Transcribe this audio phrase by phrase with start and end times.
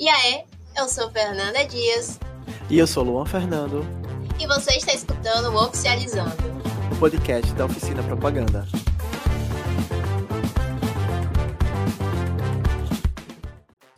[0.00, 0.44] E aí,
[0.76, 2.20] eu sou Fernanda Dias.
[2.70, 3.84] E eu sou Luan Fernando.
[4.38, 6.36] E você está escutando o Oficializando
[6.92, 8.64] o podcast da Oficina Propaganda.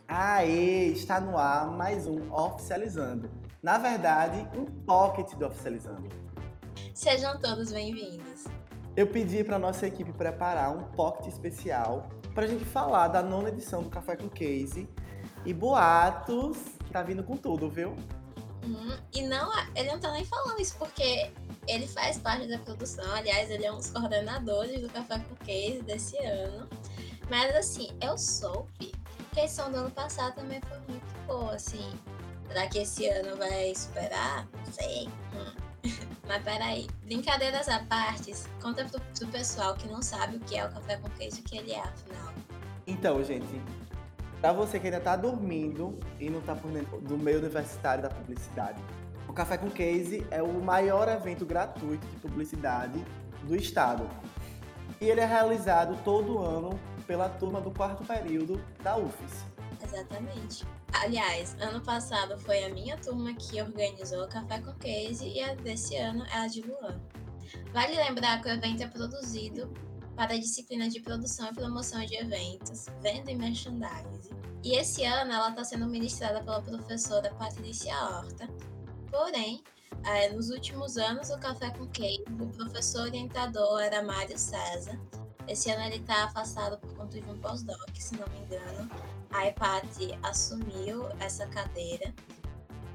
[0.07, 3.29] Aê, está no ar mais um Oficializando.
[3.61, 6.09] Na verdade, um pocket do Oficializando.
[6.95, 8.45] Sejam todos bem-vindos.
[8.97, 13.49] Eu pedi para nossa equipe preparar um pocket especial para a gente falar da nona
[13.49, 14.89] edição do Café com Case
[15.45, 17.95] e boatos que tá vindo com tudo, viu?
[18.63, 18.97] Uhum.
[19.13, 21.31] E não, ele não tá nem falando isso porque
[21.67, 23.11] ele faz parte da produção.
[23.13, 26.67] Aliás, ele é um dos coordenadores do Café com Case desse ano.
[27.29, 28.91] Mas assim, eu soube
[29.33, 31.89] que a edição do ano passado também foi muito boa, assim.
[32.47, 34.47] Será que esse ano vai superar?
[34.53, 35.07] Não sei.
[35.33, 35.61] Hum.
[36.27, 40.65] Mas peraí, brincadeiras à parte, conta pro, pro pessoal que não sabe o que é
[40.65, 42.33] o café com queijo e o que ele é, afinal.
[42.85, 43.61] Então, gente,
[44.41, 48.09] para você que ainda está dormindo e não está por dentro do meio universitário da
[48.09, 48.81] publicidade,
[49.27, 53.05] o Café com Case é o maior evento gratuito de publicidade
[53.43, 54.09] do estado.
[54.99, 59.45] E ele é realizado todo ano pela turma do quarto período da UFES.
[59.83, 60.65] Exatamente.
[60.91, 65.53] Aliás, ano passado foi a minha turma que organizou o Café com Case e a
[65.55, 66.99] desse ano é a de Luan.
[67.73, 69.71] Vale lembrar que o evento é produzido
[70.15, 74.35] para a disciplina de produção e promoção de eventos, venda e merchandising.
[74.63, 78.47] E esse ano ela está sendo ministrada pela professora Patrícia Horta.
[79.09, 79.63] Porém,
[80.05, 84.99] é, nos últimos anos, o Café com Cake, o professor orientador era Mário César.
[85.47, 88.89] Esse ano ele está afastado por conta de um pós-doc, se não me engano.
[89.31, 92.13] A Epati assumiu essa cadeira.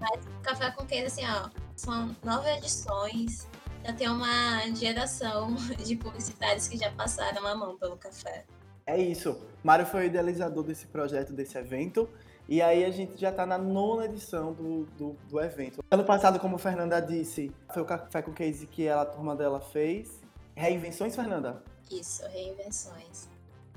[0.01, 3.49] Mas o Café com Cake, assim, ó, são nove edições,
[3.87, 8.45] já tem uma geração de publicitários que já passaram a mão pelo café.
[8.85, 9.41] É isso.
[9.63, 12.09] Mário foi o idealizador desse projeto, desse evento.
[12.49, 15.85] E aí a gente já está na nona edição do, do, do, evento.
[15.91, 19.35] Ano passado, como a Fernanda disse, foi o Café com Case que ela, a turma
[19.35, 20.21] dela fez.
[20.55, 21.63] Reinvenções, Fernanda?
[21.91, 23.29] Isso, reinvenções.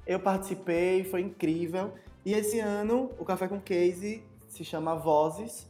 [0.05, 1.93] Eu participei, foi incrível.
[2.23, 5.67] E esse ano, o Café com Case se chama Vozes,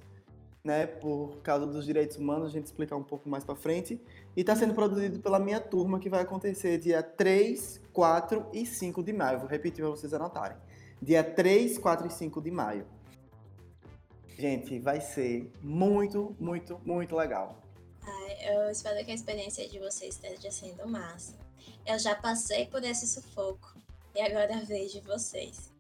[0.64, 4.00] né, por causa dos direitos humanos, a gente explicar um pouco mais para frente.
[4.36, 9.04] E está sendo produzido pela minha turma, que vai acontecer dia 3, 4 e 5
[9.04, 9.40] de maio.
[9.40, 10.58] Vou repetir para vocês anotarem.
[11.02, 12.88] Dia 3, 4 e 5 de maio.
[14.38, 17.62] Gente, vai ser muito, muito, muito legal.
[18.02, 21.36] Ai, eu espero que a experiência de vocês esteja sendo massa.
[21.86, 23.74] Eu já passei por esse sufoco
[24.16, 25.74] e agora vejo vocês.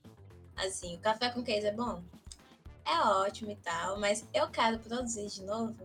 [0.58, 2.04] Assim, o café com queijo é bom?
[2.90, 5.76] é ótimo e tal, mas eu quero produzir de novo.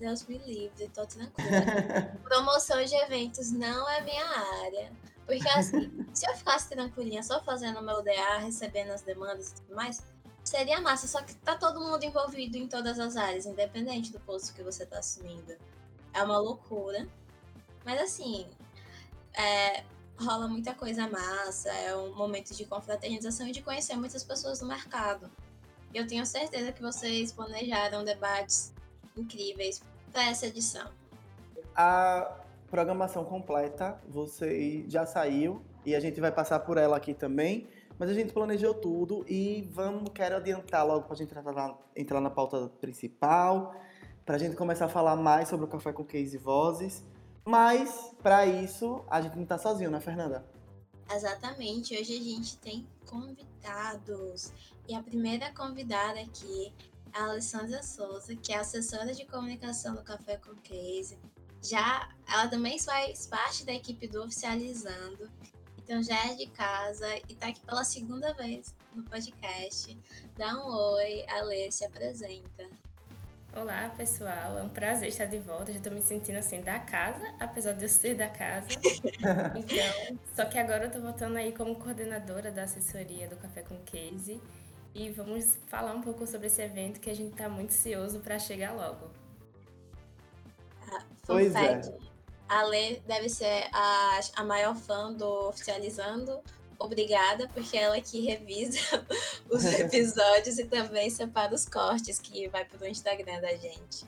[0.00, 2.16] Deus me livre, tô tranquila.
[2.24, 4.26] Promoção de eventos não é minha
[4.64, 4.90] área.
[5.26, 9.76] Porque assim, se eu ficasse tranquilinha só fazendo meu DA, recebendo as demandas e tudo
[9.76, 10.02] mais,
[10.42, 11.06] seria massa.
[11.06, 14.86] Só que tá todo mundo envolvido em todas as áreas, independente do posto que você
[14.86, 15.54] tá assumindo.
[16.14, 17.06] É uma loucura.
[17.84, 18.48] Mas assim,
[19.34, 19.84] é,
[20.18, 24.66] rola muita coisa massa, é um momento de confraternização e de conhecer muitas pessoas no
[24.66, 25.30] mercado.
[25.92, 28.72] Eu tenho certeza que vocês planejaram debates
[29.16, 29.82] incríveis
[30.18, 30.90] essa edição.
[31.74, 32.38] A
[32.70, 37.68] programação completa você já saiu e a gente vai passar por ela aqui também.
[37.98, 41.74] Mas a gente planejou tudo e vamos quero adiantar logo para a gente entrar na,
[41.94, 43.74] entrar na pauta principal,
[44.24, 47.04] para a gente começar a falar mais sobre o café com case e vozes.
[47.44, 50.46] Mas para isso a gente não está sozinho, né, Fernanda?
[51.12, 51.94] Exatamente.
[51.94, 54.52] Hoje a gente tem convidados.
[54.88, 56.72] E a primeira convidada aqui
[57.12, 61.18] a Alessandra Souza, que é assessora de comunicação do Café com Case.
[61.62, 65.30] Já ela também faz parte da equipe do Oficializando.
[65.78, 69.98] Então já é de casa e está aqui pela segunda vez no podcast.
[70.36, 72.68] Dá um oi, Alê, se apresenta.
[73.52, 74.58] Olá, pessoal.
[74.58, 75.72] É um prazer estar de volta.
[75.72, 78.68] Já estou me sentindo assim da casa, apesar de eu ser da casa.
[79.56, 83.76] Então, só que agora eu estou voltando aí como coordenadora da assessoria do Café com
[83.80, 84.40] Case
[84.94, 88.38] e vamos falar um pouco sobre esse evento que a gente está muito ansioso para
[88.38, 89.10] chegar logo.
[90.90, 91.80] Ah, pois é.
[92.48, 96.40] A Lê deve ser a, a maior fã do Oficializando,
[96.80, 99.06] obrigada, porque ela é que revisa
[99.48, 104.04] os episódios e também separa os cortes que vai para o Instagram da gente.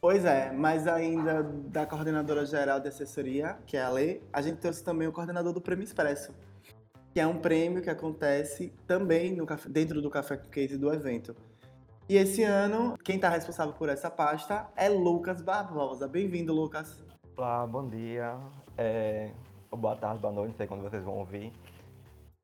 [0.00, 4.58] Pois é, mas ainda da coordenadora geral de assessoria, que é a Lê, a gente
[4.58, 6.30] trouxe também o coordenador do Prêmio Expresso,
[7.14, 11.32] que é um prêmio que acontece também no, dentro do Café com Case do evento.
[12.08, 16.08] E esse ano, quem está responsável por essa pasta é Lucas Barbosa.
[16.08, 17.04] Bem-vindo, Lucas.
[17.36, 18.36] Olá, bom dia.
[18.76, 19.30] É,
[19.70, 21.52] boa tarde, boa noite, não sei quando vocês vão ouvir.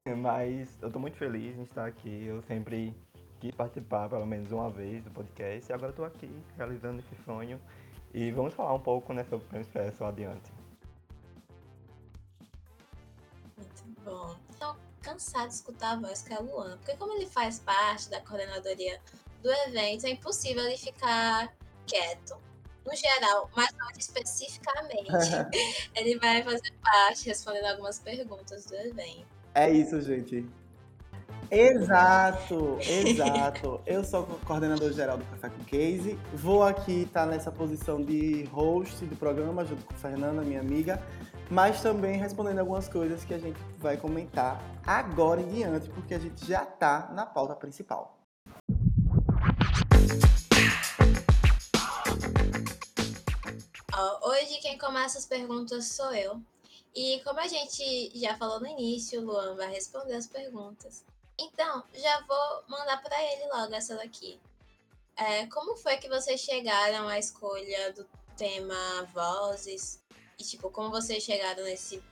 [0.07, 2.27] Mas eu estou muito feliz em estar aqui.
[2.27, 2.95] Eu sempre
[3.41, 7.61] quis participar pelo menos uma vez do podcast e agora estou aqui realizando esse sonho.
[8.15, 10.53] E vamos falar um pouco né, sobre o Prêmio Expresso adiante.
[13.57, 14.50] Muito bom.
[15.03, 18.21] Cansado de escutar a voz que é a Luan, porque como ele faz parte da
[18.21, 19.01] coordenadoria
[19.43, 21.55] do evento, é impossível ele ficar
[21.87, 22.37] quieto.
[22.85, 25.11] No geral, mas não especificamente,
[25.95, 29.27] ele vai fazer parte respondendo algumas perguntas do evento.
[29.55, 30.47] É isso, gente.
[31.51, 33.81] Exato, exato.
[33.85, 36.17] Eu sou o coordenador geral do Café com Case.
[36.33, 41.03] Vou aqui estar nessa posição de host do programa, junto com Fernanda, minha amiga,
[41.51, 46.21] mas também respondendo algumas coisas que a gente vai comentar agora em diante, porque a
[46.21, 48.17] gente já está na pauta principal.
[54.23, 56.41] Hoje quem começa as perguntas sou eu.
[56.95, 61.05] E como a gente já falou no início, o Luan vai responder as perguntas.
[61.41, 64.39] Então, já vou mandar para ele logo essa daqui.
[65.17, 68.07] É, como foi que vocês chegaram à escolha do
[68.37, 68.75] tema
[69.13, 70.03] vozes?
[70.39, 72.03] E, tipo, como vocês chegaram nesse,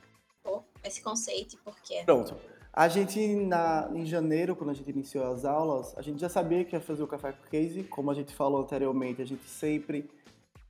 [0.83, 2.03] esse conceito e por quê?
[2.05, 2.35] Pronto.
[2.71, 6.63] A gente, na, em janeiro, quando a gente iniciou as aulas, a gente já sabia
[6.63, 7.83] que ia fazer o Café com Case.
[7.83, 10.09] Como a gente falou anteriormente, a gente sempre,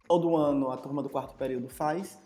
[0.08, 2.18] todo ano, a turma do quarto período faz.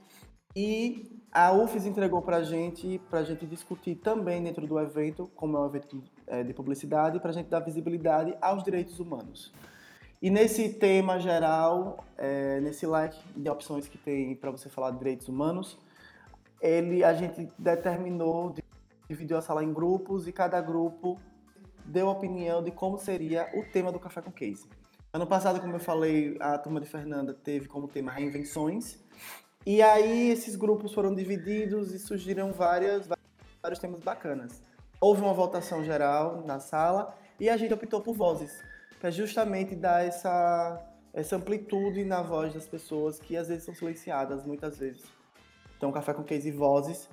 [0.55, 5.29] E a UFES entregou para a gente, para a gente discutir também dentro do evento,
[5.35, 9.51] como é um evento é, de publicidade, para a gente dar visibilidade aos direitos humanos.
[10.21, 14.97] E nesse tema geral, é, nesse leque de opções que tem para você falar de
[14.97, 15.77] direitos humanos,
[16.61, 18.55] ele, a gente determinou,
[19.09, 21.19] dividiu a sala em grupos e cada grupo
[21.83, 24.65] deu opinião de como seria o tema do Café com Case.
[25.11, 28.97] Ano passado, como eu falei, a turma de Fernanda teve como tema reinvenções,
[29.65, 33.07] e aí esses grupos foram divididos e surgiram várias,
[33.61, 34.61] vários temas bacanas.
[35.03, 38.63] Houve uma votação geral na sala e a gente optou por vozes,
[39.01, 40.81] para justamente dar essa,
[41.13, 45.03] essa amplitude na voz das pessoas que às vezes são silenciadas, muitas vezes.
[45.75, 47.09] Então, Café com Case Vozes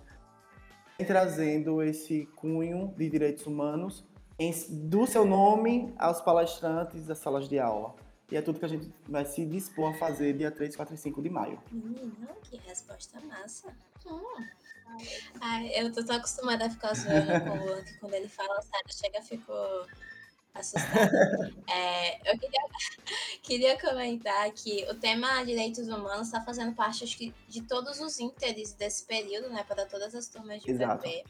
[1.04, 4.04] trazendo esse cunho de direitos humanos
[4.38, 7.96] em, do seu nome aos palestrantes das salas de aula.
[8.30, 10.96] E é tudo que a gente vai se dispor a fazer dia 3, 4 e
[10.96, 11.58] 5 de maio.
[11.72, 13.74] Menina, que resposta massa.
[14.06, 14.46] Hum.
[15.40, 18.60] Ai, eu tô tão acostumada a ficar zoando com o Luan que quando ele fala
[18.62, 19.52] sério, chega fico
[20.54, 21.52] assustada.
[21.70, 22.60] É, eu queria,
[23.42, 28.18] queria comentar que o tema direitos humanos está fazendo parte acho que, de todos os
[28.18, 29.62] ínteres desse período, né?
[29.62, 31.02] Para todas as turmas de Exato.
[31.02, 31.24] PP.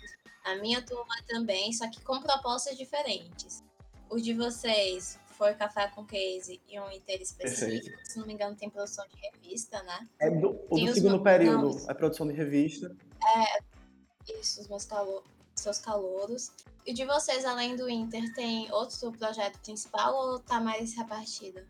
[0.45, 3.62] A minha turma também, só que com propostas diferentes.
[4.09, 7.99] O de vocês foi café com case e um Inter específico.
[8.05, 10.09] Se não me engano, tem produção de revista, né?
[10.19, 12.95] É do, do segundo período é produção de revista.
[14.41, 15.23] Isso, os meus calo
[15.61, 16.53] seus calouros.
[16.87, 21.61] E de vocês, além do Inter, tem outro projeto principal ou tá mais repartido?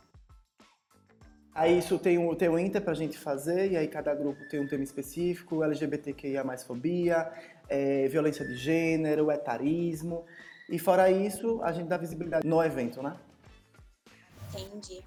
[1.53, 4.61] Aí isso tem o, tem o Inter pra gente fazer, e aí cada grupo tem
[4.61, 7.33] um tema específico, LGBTQIA mais fobia,
[7.69, 10.25] é, violência de gênero, etarismo.
[10.69, 13.17] E fora isso, a gente dá visibilidade no evento, né?
[14.55, 15.03] Entendi.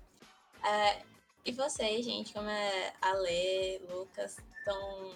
[0.65, 1.01] É,
[1.45, 5.11] e vocês, gente, como é Ale, Lucas, tão...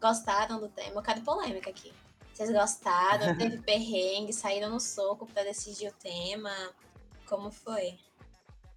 [0.00, 0.96] gostaram do tema?
[0.96, 1.92] Eu quero polêmica aqui.
[2.32, 3.36] Vocês gostaram?
[3.38, 4.32] Teve perrengue?
[4.32, 6.50] Saíram no soco pra decidir o tema?
[7.26, 7.98] Como foi?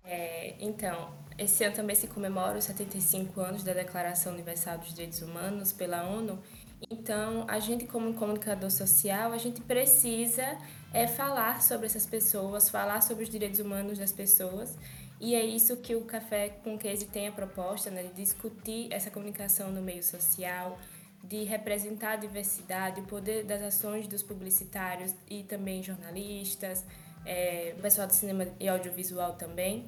[0.04, 5.21] É, então, esse ano também se comemora os 75 anos da Declaração Universal dos Direitos
[5.21, 6.42] Humanos pela ONU.
[6.90, 10.57] Então, a gente como comunicador social, a gente precisa
[10.94, 14.78] é, falar sobre essas pessoas, falar sobre os direitos humanos das pessoas.
[15.19, 19.11] E é isso que o Café com Case tem a proposta, né, de discutir essa
[19.11, 20.80] comunicação no meio social,
[21.23, 26.85] de representar a diversidade, o poder das ações dos publicitários e também jornalistas,
[27.26, 29.85] é, pessoal do cinema e audiovisual também,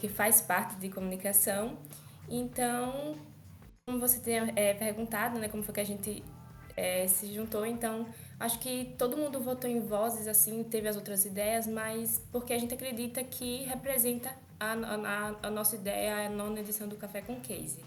[0.00, 1.78] que faz parte de comunicação.
[2.28, 3.16] Então,
[3.86, 6.24] como você tem é, perguntado, né, como foi que a gente
[6.76, 8.06] é, se juntou, então
[8.40, 12.58] acho que todo mundo votou em vozes, assim, teve as outras ideias, mas porque a
[12.58, 17.40] gente acredita que representa a, a, a nossa ideia, a nona edição do Café com
[17.40, 17.78] Case.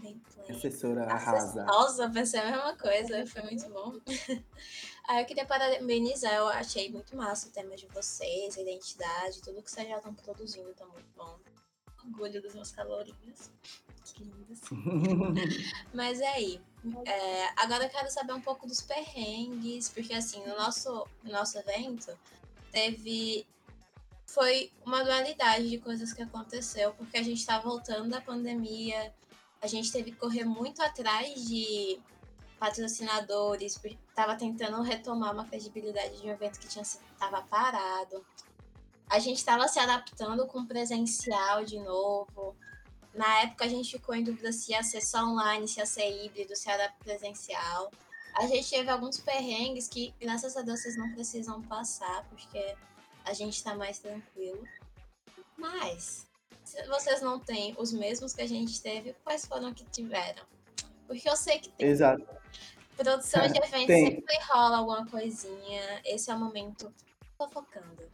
[0.00, 0.20] Plain.
[0.48, 1.64] Assessora arrasa.
[1.64, 3.94] Nossa, pensei a mesma coisa, foi muito bom.
[5.08, 9.62] ah, eu queria parabenizar, eu achei muito massa o tema de vocês, a identidade, tudo
[9.62, 11.38] que vocês já estão produzindo tá muito bom.
[12.04, 13.50] Orgulho dos meus calorinhos.
[14.04, 14.60] Que lindos.
[15.94, 16.60] Mas é aí.
[17.06, 21.58] é, agora eu quero saber um pouco dos perrengues, porque assim, no nosso, no nosso
[21.58, 22.16] evento
[22.72, 23.46] teve.
[24.26, 29.12] Foi uma dualidade de coisas que aconteceu, porque a gente tá voltando da pandemia,
[29.60, 32.00] a gente teve que correr muito atrás de
[32.58, 38.24] patrocinadores, estava tentando retomar uma credibilidade de um evento que tinha estava parado.
[39.08, 42.54] a gente estava se adaptando com presencial de novo.
[43.14, 46.24] Na época a gente ficou em dúvida se ia ser só online, se ia ser
[46.24, 47.90] híbrido, se era presencial.
[48.34, 52.76] A gente teve alguns perrengues que, graças a Deus, vocês não precisam passar, porque
[53.24, 54.62] a gente está mais tranquilo.
[55.56, 56.29] Mas,
[56.70, 60.44] se vocês não têm os mesmos que a gente teve, quais foram que tiveram?
[61.04, 61.88] Porque eu sei que tem.
[61.88, 62.24] Exato.
[62.96, 64.06] Produção de eventos Tem.
[64.06, 66.00] sempre rola alguma coisinha.
[66.04, 66.92] Esse é o momento
[67.36, 68.04] fofocando.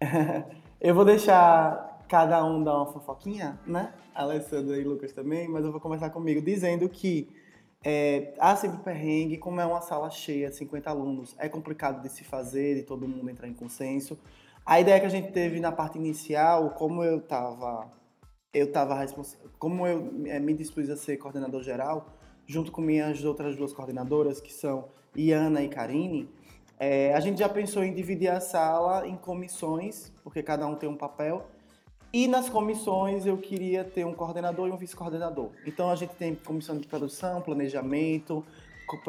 [0.78, 3.94] Eu vou deixar cada um dar uma fofoquinha, né?
[4.14, 7.30] Alessandra e Lucas também, mas eu vou começar comigo dizendo que
[7.84, 12.24] é, há sempre perrengue, como é uma sala cheia, 50 alunos, é complicado de se
[12.24, 14.18] fazer, de todo mundo entrar em consenso.
[14.66, 17.88] A ideia que a gente teve na parte inicial, como eu estava
[18.52, 22.06] eu tava respons- como eu eh, me dispus a ser coordenador geral,
[22.46, 26.28] junto com minhas outras duas coordenadoras, que são Iana e Karine,
[26.78, 30.88] eh, a gente já pensou em dividir a sala em comissões, porque cada um tem
[30.88, 31.46] um papel.
[32.12, 35.50] E nas comissões eu queria ter um coordenador e um vice-coordenador.
[35.66, 38.44] Então a gente tem comissão de produção, planejamento,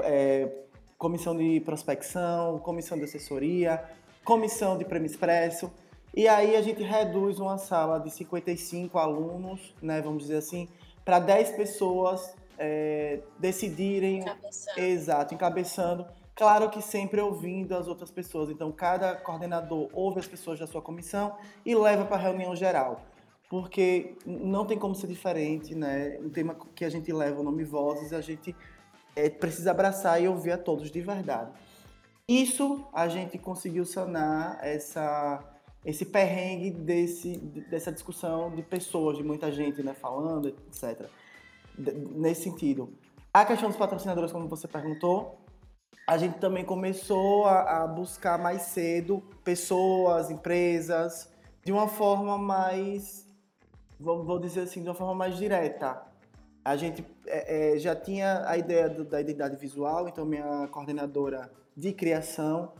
[0.04, 0.50] eh,
[0.98, 3.84] comissão de prospecção, comissão de assessoria,
[4.24, 5.70] comissão de prêmio expresso.
[6.14, 10.70] E aí a gente reduz uma sala de 55 alunos, né, vamos dizer assim,
[11.04, 14.78] para 10 pessoas eh, decidirem Cabeção.
[14.78, 16.06] Exato, encabeçando.
[16.36, 18.50] Claro que sempre ouvindo as outras pessoas.
[18.50, 23.02] Então, cada coordenador ouve as pessoas da sua comissão e leva para a reunião geral.
[23.50, 26.18] Porque não tem como ser diferente, né?
[26.20, 28.56] Um tema que a gente leva o nome Vozes, a gente
[29.16, 31.52] eh, precisa abraçar e ouvir a todos de verdade.
[32.28, 35.44] Isso a gente conseguiu sanar essa,
[35.86, 37.38] esse perrengue desse,
[37.70, 41.08] dessa discussão de pessoas, de muita gente né, falando, etc.
[41.78, 42.94] D- Nesse sentido.
[43.34, 45.40] A questão dos patrocinadores, como você perguntou,
[46.08, 51.30] a gente também começou a, a buscar mais cedo pessoas, empresas,
[51.66, 53.28] de uma forma mais,
[54.00, 56.02] vou, vou dizer assim, de uma forma mais direta.
[56.64, 61.52] A gente é, é, já tinha a ideia do- da identidade visual, então minha coordenadora
[61.76, 62.72] de criação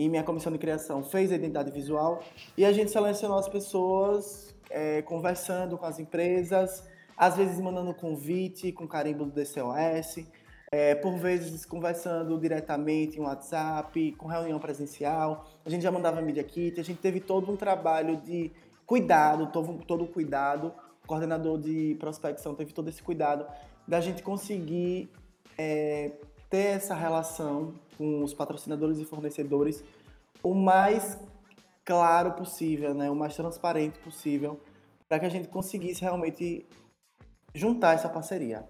[0.00, 2.22] e minha comissão de criação fez a identidade visual
[2.56, 6.82] e a gente selecionou as pessoas é, conversando com as empresas,
[7.14, 10.24] às vezes mandando convite com carimbo do DCOS,
[10.72, 15.46] é, por vezes conversando diretamente em WhatsApp, com reunião presencial.
[15.66, 18.50] A gente já mandava media kit, a gente teve todo um trabalho de
[18.86, 20.72] cuidado, todo, o cuidado.
[21.04, 23.44] O coordenador de prospecção teve todo esse cuidado
[23.86, 25.10] da gente conseguir
[25.58, 26.12] é,
[26.50, 29.84] ter essa relação com os patrocinadores e fornecedores
[30.42, 31.18] o mais
[31.84, 33.08] claro possível, né?
[33.08, 34.60] o mais transparente possível,
[35.08, 36.66] para que a gente conseguisse realmente
[37.54, 38.64] juntar essa parceria.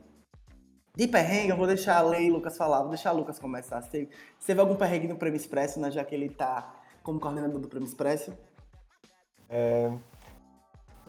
[0.95, 3.81] De perrengue, eu vou deixar a Lei e Lucas falar, vou deixar o Lucas começar.
[3.83, 4.09] Se
[4.45, 7.87] teve, algum perrengue no Prêmio Expresso, né, já que ele está como coordenador do Prêmio
[7.87, 8.33] Expresso?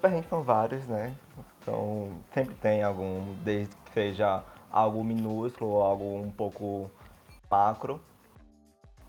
[0.01, 1.15] Perrengues são vários, né?
[1.61, 6.89] Então, sempre tem algum, desde que seja algo minúsculo algo um pouco
[7.49, 8.01] macro.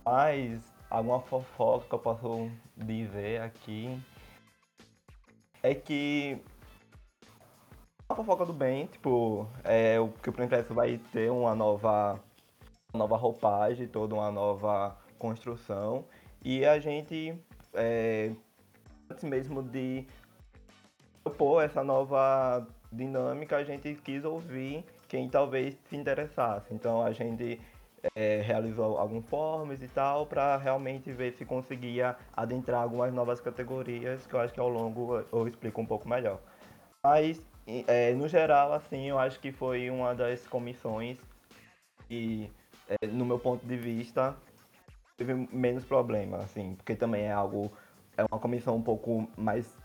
[0.05, 3.99] Mas alguma fofoca que eu posso dizer aqui
[5.63, 6.43] é que
[8.09, 12.21] a fofoca do bem, tipo, é o que o Princesa vai ter uma nova,
[12.93, 16.05] uma nova roupagem, toda uma nova construção.
[16.45, 17.35] E a gente,
[17.73, 18.33] é,
[19.09, 20.07] antes mesmo de
[21.23, 26.73] propor essa nova dinâmica, a gente quis ouvir quem talvez se interessasse.
[26.73, 27.61] Então a gente
[28.17, 34.27] é, realizou alguns forms e tal para realmente ver se conseguia adentrar algumas novas categorias
[34.27, 36.41] que eu acho que ao longo eu explico um pouco melhor.
[37.05, 41.19] Mas é, no geral, assim, eu acho que foi uma das comissões
[42.09, 42.51] que,
[42.89, 44.35] é, no meu ponto de vista,
[45.19, 47.71] teve menos problema, assim, porque também é algo,
[48.17, 49.77] é uma comissão um pouco mais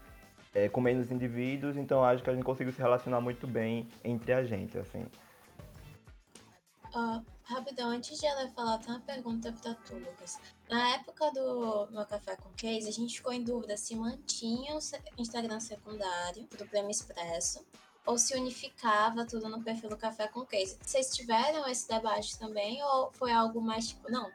[0.57, 4.33] é, com menos indivíduos, então acho que a gente conseguiu se relacionar muito bem entre
[4.33, 5.05] a gente, assim.
[7.43, 10.39] Rapidão, antes de ela falar, tem uma pergunta pra tu, Lucas.
[10.67, 14.79] Na época do meu café com case, a gente ficou em dúvida se mantinha o
[15.21, 17.63] Instagram secundário do Prêmio Expresso
[18.05, 20.77] ou se unificava tudo no perfil do café com case.
[20.81, 24.29] Vocês tiveram esse debate também ou foi algo mais tipo, não,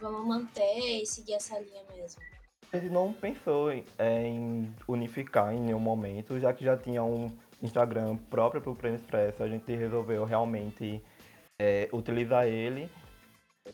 [0.00, 2.22] vamos manter e seguir essa linha mesmo?
[2.72, 7.30] Gente não pensou em, em unificar em nenhum momento, já que já tinha um
[7.62, 11.02] Instagram próprio para o Prêmio Expresso, a gente resolveu realmente
[11.58, 12.90] é, utilizar ele.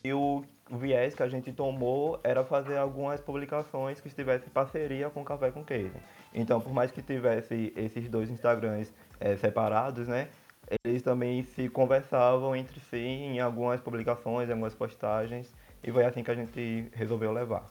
[0.03, 5.09] E o viés que a gente tomou era fazer algumas publicações que estivessem em parceria
[5.09, 5.95] com o Café com Queijo.
[6.33, 10.29] Então, por mais que tivesse esses dois Instagrams é, separados, né?
[10.85, 16.23] Eles também se conversavam entre si em algumas publicações, em algumas postagens, e foi assim
[16.23, 17.69] que a gente resolveu levar.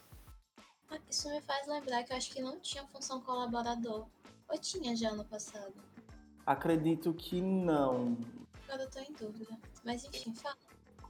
[1.08, 4.06] Isso me faz lembrar que eu acho que não tinha função colaborador.
[4.48, 5.74] Ou tinha já no passado?
[6.44, 8.16] Acredito que não.
[8.68, 9.56] Agora eu tô em dúvida.
[9.84, 10.56] Mas enfim, fala.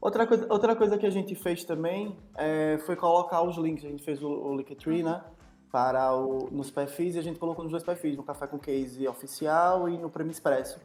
[0.01, 3.85] Outra coisa, outra coisa que a gente fez também é, foi colocar os links.
[3.85, 5.23] A gente fez o, o Linktree, né?
[5.71, 9.07] Para o, nos perfis e a gente colocou nos dois perfis, no Café com Case
[9.07, 10.81] oficial e no Prêmio Expresso.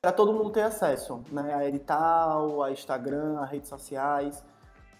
[0.00, 1.52] Para todo mundo ter acesso, né?
[1.52, 4.44] A edital, a Instagram, a redes sociais.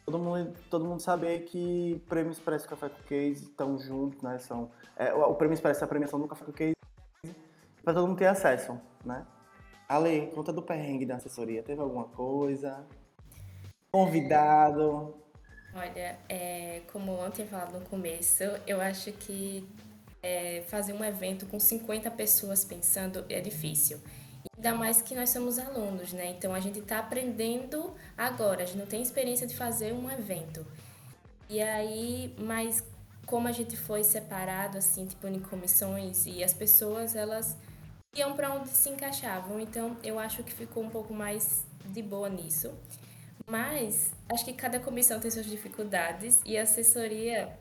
[0.05, 4.39] Todo mundo, todo mundo saber que Prêmio Expresso Café com Case estão juntos, né?
[4.39, 6.75] São, é, o Prêmio Expresso é a premiação do Café com Case
[7.83, 9.27] para todo mundo ter acesso, né?
[9.89, 11.63] Ale, conta do perrengue da assessoria.
[11.63, 12.87] Teve alguma coisa?
[13.93, 15.15] Convidado?
[15.75, 19.69] Olha, é, como tinha falado no começo, eu acho que
[20.23, 24.01] é, fazer um evento com 50 pessoas pensando é difícil.
[24.65, 26.31] Ainda mais que nós somos alunos, né?
[26.31, 30.67] Então a gente está aprendendo agora, a gente não tem experiência de fazer um evento.
[31.51, 32.83] E aí, mas
[33.27, 37.55] como a gente foi separado, assim, tipo, em comissões, e as pessoas, elas
[38.17, 39.61] iam para onde se encaixavam.
[39.61, 42.73] Então eu acho que ficou um pouco mais de boa nisso.
[43.47, 47.55] Mas acho que cada comissão tem suas dificuldades e a assessoria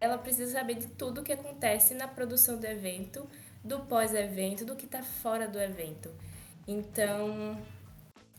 [0.00, 3.28] ela precisa saber de tudo o que acontece na produção do evento,
[3.62, 6.10] do pós-evento, do que está fora do evento.
[6.66, 7.56] Então,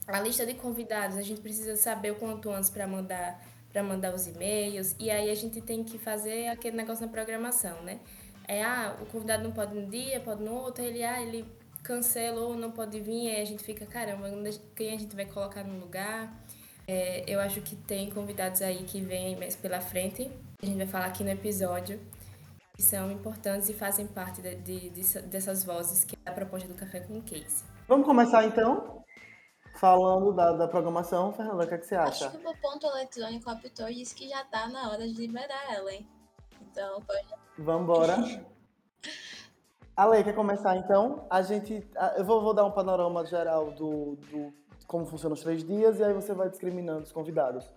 [0.06, 3.40] a lista de convidados, a gente precisa saber o quanto antes para mandar
[3.72, 7.82] para mandar os e-mails e aí a gente tem que fazer aquele negócio na programação,
[7.82, 8.00] né?
[8.46, 11.44] É, ah, o convidado não pode no dia, pode no outro, ele, ah, ele
[11.82, 14.28] cancelou, não pode vir, aí a gente fica, caramba,
[14.76, 16.38] quem a gente vai colocar no lugar?
[16.86, 20.30] É, eu acho que tem convidados aí que vêm mais pela frente,
[20.62, 21.98] a gente vai falar aqui no episódio,
[22.74, 26.66] que são importantes e fazem parte de, de, de- dessas vozes que é a proposta
[26.68, 27.64] do Café com Case.
[27.86, 29.02] Vamos começar então?
[29.76, 32.38] Falando da, da programação, Fernanda, o que, é que você Acho acha?
[32.38, 35.92] que o ponto eletrônico apitou e disse que já tá na hora de liberar ela,
[35.92, 36.06] hein?
[36.60, 37.26] Então, pode.
[37.58, 38.16] Vambora.
[39.96, 41.26] Ale, quer começar então?
[41.28, 41.86] A gente.
[42.16, 44.52] Eu vou, vou dar um panorama geral do, do
[44.86, 47.70] como funcionam os três dias e aí você vai discriminando os convidados.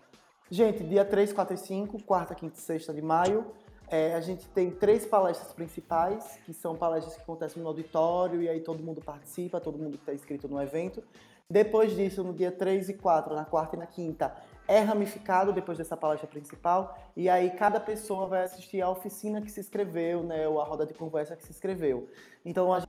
[0.49, 3.51] Gente, dia 3, 4 e 5, quarta, quinta e sexta de maio.
[3.87, 8.49] É, a gente tem três palestras principais, que são palestras que acontecem no auditório e
[8.49, 11.03] aí todo mundo participa, todo mundo que está inscrito no evento.
[11.49, 14.35] Depois disso, no dia 3 e 4, na quarta e na quinta,
[14.67, 19.51] é ramificado depois dessa palestra principal, e aí cada pessoa vai assistir a oficina que
[19.51, 22.09] se inscreveu, né, ou a roda de conversa que se inscreveu.
[22.43, 22.81] Então a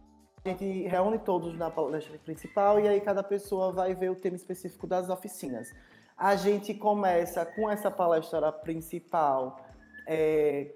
[0.47, 4.87] gente reúne todos na palestra principal e aí cada pessoa vai ver o tema específico
[4.87, 5.75] das oficinas.
[6.17, 9.61] A gente começa com essa palestra principal
[10.07, 10.73] é,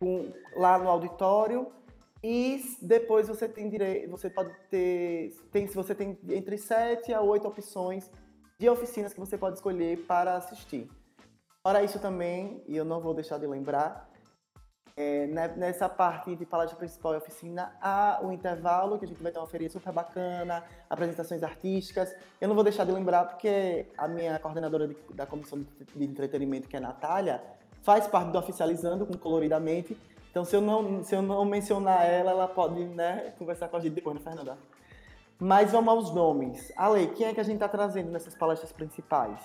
[0.00, 1.70] com- lá no auditório
[2.24, 7.20] e depois você tem direito, você pode ter, tem, se você tem entre 7 a
[7.20, 8.10] 8 opções
[8.58, 10.90] de oficinas que você pode escolher para assistir.
[11.62, 14.08] Fora isso também, e eu não vou deixar de lembrar,
[14.96, 19.22] é, ne- nessa parte de palestra principal e oficina, há o intervalo, que a gente
[19.22, 22.14] vai ter uma feria super bacana, apresentações artísticas.
[22.40, 26.68] Eu não vou deixar de lembrar porque a minha coordenadora de- da comissão de entretenimento,
[26.68, 27.42] que é a Natália,
[27.82, 29.96] faz parte do Oficializando com Coloridamente.
[30.30, 33.80] Então, se eu não, se eu não mencionar ela, ela pode né, conversar com a
[33.80, 34.56] gente depois, né, Fernanda?
[35.38, 36.72] Mas vamos aos nomes.
[36.76, 39.40] Ale, quem é que a gente está trazendo nessas palestras principais?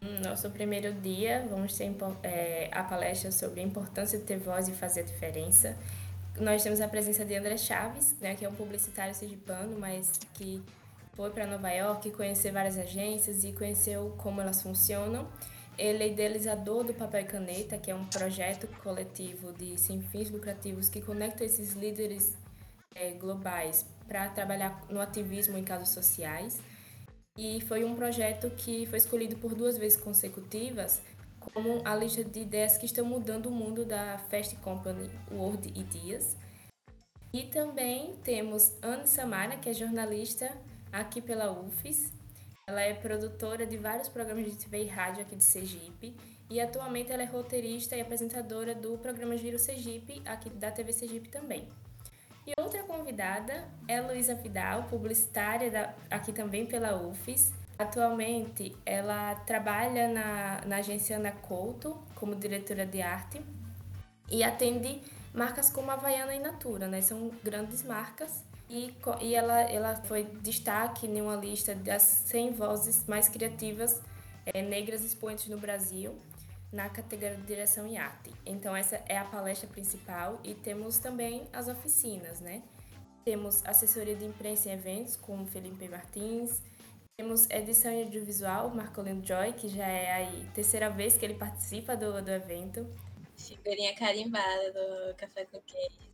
[0.00, 4.68] No nosso primeiro dia, vamos ter é, a palestra sobre a importância de ter voz
[4.68, 5.76] e fazer a diferença.
[6.38, 10.62] Nós temos a presença de André Chaves, né, que é um publicitário sergipano, mas que
[11.14, 15.26] foi para Nova York conhecer várias agências e conheceu como elas funcionam.
[15.78, 20.30] Ele é idealizador do Papel e Caneta, que é um projeto coletivo de sem fins
[20.30, 22.34] lucrativos que conecta esses líderes
[22.94, 26.60] é, globais para trabalhar no ativismo em causas sociais.
[27.36, 31.02] E foi um projeto que foi escolhido por duas vezes consecutivas
[31.38, 36.36] como a lista de ideias que estão mudando o mundo da Fast Company World Ideas.
[37.32, 40.50] E também temos Anne Samara, que é jornalista
[40.90, 42.15] aqui pela UFES.
[42.68, 46.16] Ela é produtora de vários programas de TV e rádio aqui de Sergipe.
[46.50, 51.28] E atualmente ela é roteirista e apresentadora do programa Giro Sergipe, aqui da TV Sergipe
[51.28, 51.68] também.
[52.44, 57.52] E outra convidada é Luísa Vidal, publicitária da- aqui também pela UFES.
[57.78, 63.40] Atualmente, ela trabalha na, na agência Ana Couto como diretora de arte
[64.28, 65.00] e atende
[65.32, 67.00] marcas como Havaiana e Natura, né?
[67.00, 68.42] São grandes marcas.
[68.68, 74.00] E, e ela, ela foi destaque em uma lista das 100 vozes mais criativas
[74.44, 76.16] eh, negras expoentes no Brasil
[76.72, 78.32] na categoria de direção e arte.
[78.44, 82.62] Então essa é a palestra principal e temos também as oficinas, né?
[83.24, 86.60] Temos assessoria de imprensa e eventos com Felipe Martins,
[87.16, 91.96] temos edição e audiovisual, Marcolino Joy, que já é a terceira vez que ele participa
[91.96, 92.86] do, do evento.
[93.36, 96.10] Figurinha carimbada do Café com Queijo.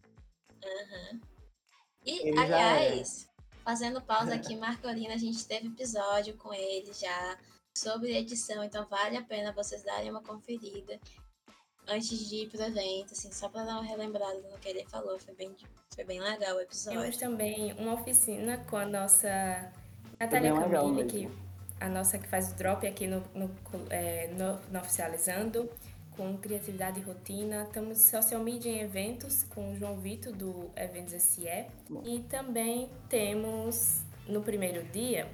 [0.64, 1.31] Aham.
[2.04, 2.42] E, Ele é.
[2.42, 3.28] aliás,
[3.64, 7.38] fazendo pausa aqui, Marcolina, a gente teve episódio com ele já
[7.76, 10.98] sobre edição, então vale a pena vocês darem uma conferida
[11.88, 15.18] antes de ir pro evento, assim, só pra dar uma relembrada no que ele falou.
[15.18, 15.54] Foi bem,
[15.94, 17.00] foi bem legal o episódio.
[17.00, 19.72] Temos também uma oficina com a nossa
[20.20, 21.30] Natália Camille, que
[21.80, 23.50] a nossa que faz o drop aqui no, no,
[23.90, 25.68] é, no- no Oficializando,
[26.16, 27.64] com criatividade e rotina.
[27.64, 31.46] Estamos social media em eventos com o João Vitor do Eventos SE.
[32.04, 35.28] E também temos no primeiro dia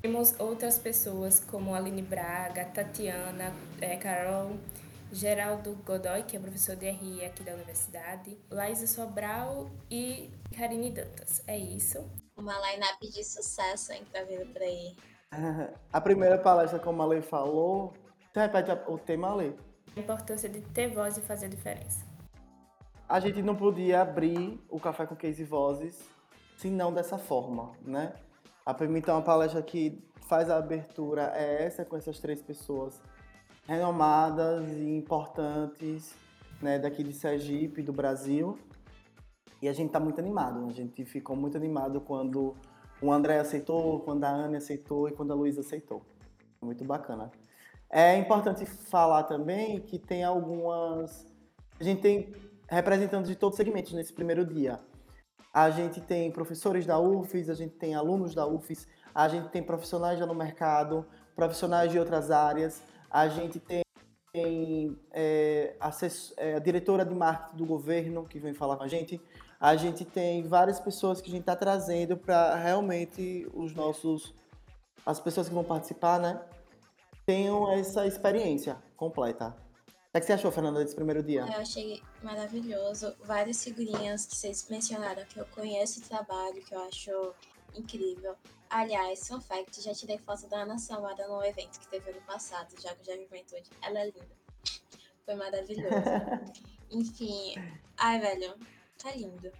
[0.00, 3.52] temos outras pessoas como Aline Braga, Tatiana,
[3.82, 4.52] eh, Carol,
[5.12, 11.42] Geraldo Godoy, que é professor de RI aqui da universidade, Laísa Sobral e Karine Dantas.
[11.46, 12.02] É isso.
[12.34, 14.96] Uma line-up de sucesso, hein, que tá vindo por aí.
[15.92, 17.92] A primeira palestra, como a Lei falou,
[18.32, 19.54] você repete a- o tema, Lei?
[19.96, 22.04] A importância de ter voz e fazer diferença.
[23.08, 26.08] A gente não podia abrir o Café com Case Vozes
[26.56, 28.14] se não dessa forma, né?
[28.64, 33.00] A então, a palestra que faz a abertura é essa, com essas três pessoas
[33.66, 36.14] renomadas e importantes,
[36.60, 38.58] né, daqui de Sergipe, do Brasil.
[39.62, 40.68] E a gente tá muito animado, né?
[40.68, 42.54] a gente ficou muito animado quando
[43.02, 46.02] o André aceitou, quando a Anne aceitou e quando a Luísa aceitou.
[46.62, 47.30] Muito bacana.
[47.90, 51.26] É importante falar também que tem algumas.
[51.78, 52.32] A gente tem
[52.68, 54.78] representantes de todos os segmentos nesse primeiro dia.
[55.52, 59.60] A gente tem professores da UFES, a gente tem alunos da UFES, a gente tem
[59.60, 63.82] profissionais já no mercado, profissionais de outras áreas, a gente tem
[65.12, 69.20] é, assess- é, a diretora de marketing do governo que vem falar com a gente,
[69.58, 74.32] a gente tem várias pessoas que a gente está trazendo para realmente os nossos,
[75.04, 76.40] as pessoas que vão participar, né,
[77.30, 79.56] tenham essa experiência completa.
[79.86, 81.42] O que é que você achou, Fernanda, desse primeiro dia?
[81.42, 83.14] Eu achei maravilhoso.
[83.22, 87.32] Várias figurinhas que vocês mencionaram que eu conheço o trabalho, que eu acho
[87.76, 88.34] incrível.
[88.68, 92.74] Aliás, fun fact, já tirei foto da Ana Samara no evento que teve ano passado,
[92.82, 93.70] já que já juventude.
[93.80, 94.36] Ela é linda.
[95.24, 95.94] Foi maravilhoso.
[96.90, 97.54] Enfim,
[97.96, 98.56] ai, velho,
[98.98, 99.52] tá lindo.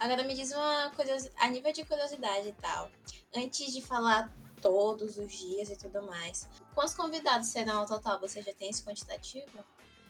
[0.00, 2.90] Agora me diz uma curiosidade, a nível de curiosidade e tal.
[3.36, 8.20] Antes de falar todos os dias e tudo mais, quantos convidados serão ao total?
[8.20, 9.64] Você já tem esse quantitativo?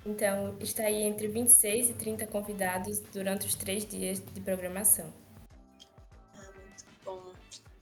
[0.07, 5.13] Então, está aí entre 26 e 30 convidados durante os três dias de programação.
[6.37, 7.33] Ah, muito bom.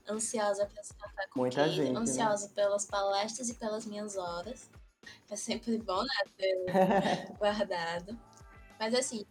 [0.07, 1.99] Ansiosa para esse café com Muita queijo, gente, né?
[1.99, 4.69] Ansiosa pelas palestras e pelas minhas horas.
[5.29, 6.13] É sempre bom, né?
[6.37, 6.55] Ter
[7.37, 8.17] guardado.
[8.79, 9.25] Mas assim,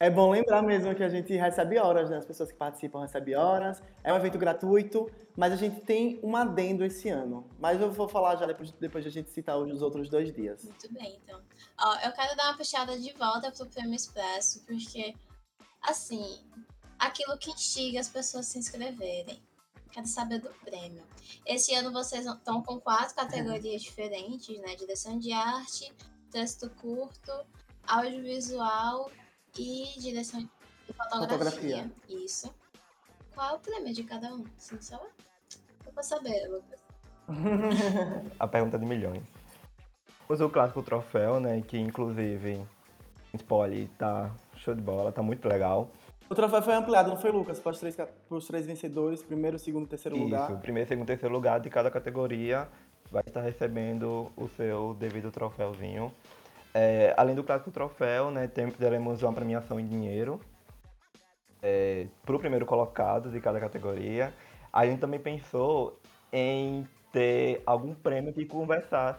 [0.00, 2.18] É bom lembrar mesmo que a gente recebe horas, né?
[2.18, 3.82] As pessoas que participam recebem horas.
[4.04, 7.50] É um evento gratuito, mas a gente tem um adendo esse ano.
[7.58, 10.62] Mas eu vou falar já depois, depois de a gente citar os outros dois dias.
[10.62, 11.40] muito bem, então.
[11.80, 15.16] Ó, eu quero dar uma puxada de volta pro Prêmio Expresso, porque,
[15.82, 16.44] assim,
[16.96, 19.42] aquilo que instiga as pessoas a se inscreverem.
[19.90, 21.02] Quero saber do prêmio.
[21.44, 24.76] Esse ano vocês estão com quatro categorias diferentes, né?
[24.76, 25.92] Direção de arte,
[26.30, 27.32] texto curto,
[27.84, 29.10] audiovisual
[29.58, 30.48] e direção de
[30.92, 31.28] fotografia.
[31.28, 31.90] Fotografia.
[32.08, 32.54] Isso.
[33.34, 34.44] Qual é o prêmio de cada um?
[34.56, 34.96] Sim, só
[35.86, 36.80] eu pra saber, Lucas.
[38.38, 39.22] A pergunta de milhões.
[40.26, 41.62] Temos o clássico troféu, né?
[41.62, 42.60] Que inclusive,
[43.34, 45.90] spoiler, tá show de bola, tá muito legal.
[46.28, 47.58] O troféu foi ampliado, não foi, Lucas?
[47.58, 50.60] Para os três, ca- pros três vencedores, primeiro, segundo e terceiro Isso, lugar.
[50.60, 52.68] primeiro, segundo, terceiro lugar de cada categoria
[53.10, 56.12] vai estar recebendo o seu devido troféuzinho.
[56.80, 60.40] É, além do clássico troféu, né, tem- teremos uma premiação em dinheiro
[62.24, 64.32] para o primeiro colocado de cada categoria.
[64.72, 65.98] A gente também pensou
[66.32, 69.18] em ter algum prêmio que conversasse.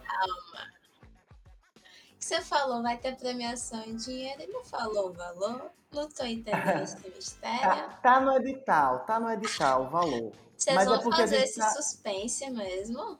[2.18, 5.70] que você falou, vai ter premiação em dinheiro e não falou o valor.
[5.92, 7.60] Não tô entendendo esse mistério.
[7.60, 10.32] Tá, tá no edital, tá no edital, o valor.
[10.56, 13.18] Vocês mas é vão a fazer esse tá- suspense mesmo?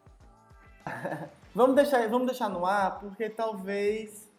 [1.55, 4.30] Vamos deixar, vamos deixar no ar, porque talvez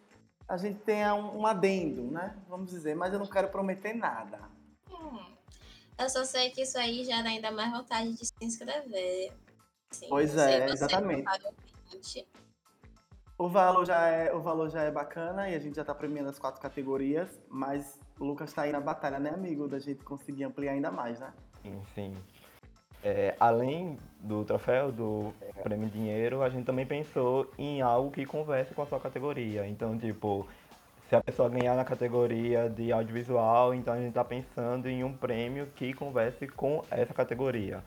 [0.52, 2.36] a gente tenha um, um adendo, né?
[2.46, 4.38] Vamos dizer, mas eu não quero prometer nada.
[4.90, 5.32] Hum.
[5.98, 9.32] Eu só sei que isso aí gera ainda mais vontade de se inscrever.
[9.90, 11.24] Sim, Pois é, você, exatamente.
[13.38, 16.28] o valor já é, o valor já é bacana e a gente já tá premiando
[16.28, 19.66] as quatro categorias, mas o Lucas tá aí na batalha, né, amigo?
[19.66, 21.32] Da gente conseguir ampliar ainda mais, né?
[21.64, 22.14] Enfim.
[23.04, 28.72] É, além do troféu, do prêmio dinheiro, a gente também pensou em algo que converse
[28.74, 29.66] com a sua categoria.
[29.66, 30.46] Então, tipo,
[31.08, 35.12] se a pessoa ganhar na categoria de audiovisual, então a gente tá pensando em um
[35.12, 37.82] prêmio que converse com essa categoria.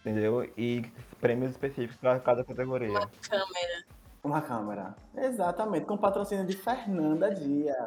[0.00, 0.50] Entendeu?
[0.58, 0.84] E
[1.20, 2.90] prêmios específicos para cada categoria.
[2.90, 3.84] Uma câmera.
[4.24, 4.96] Uma câmera.
[5.16, 7.86] Exatamente, com patrocínio de Fernanda Dia.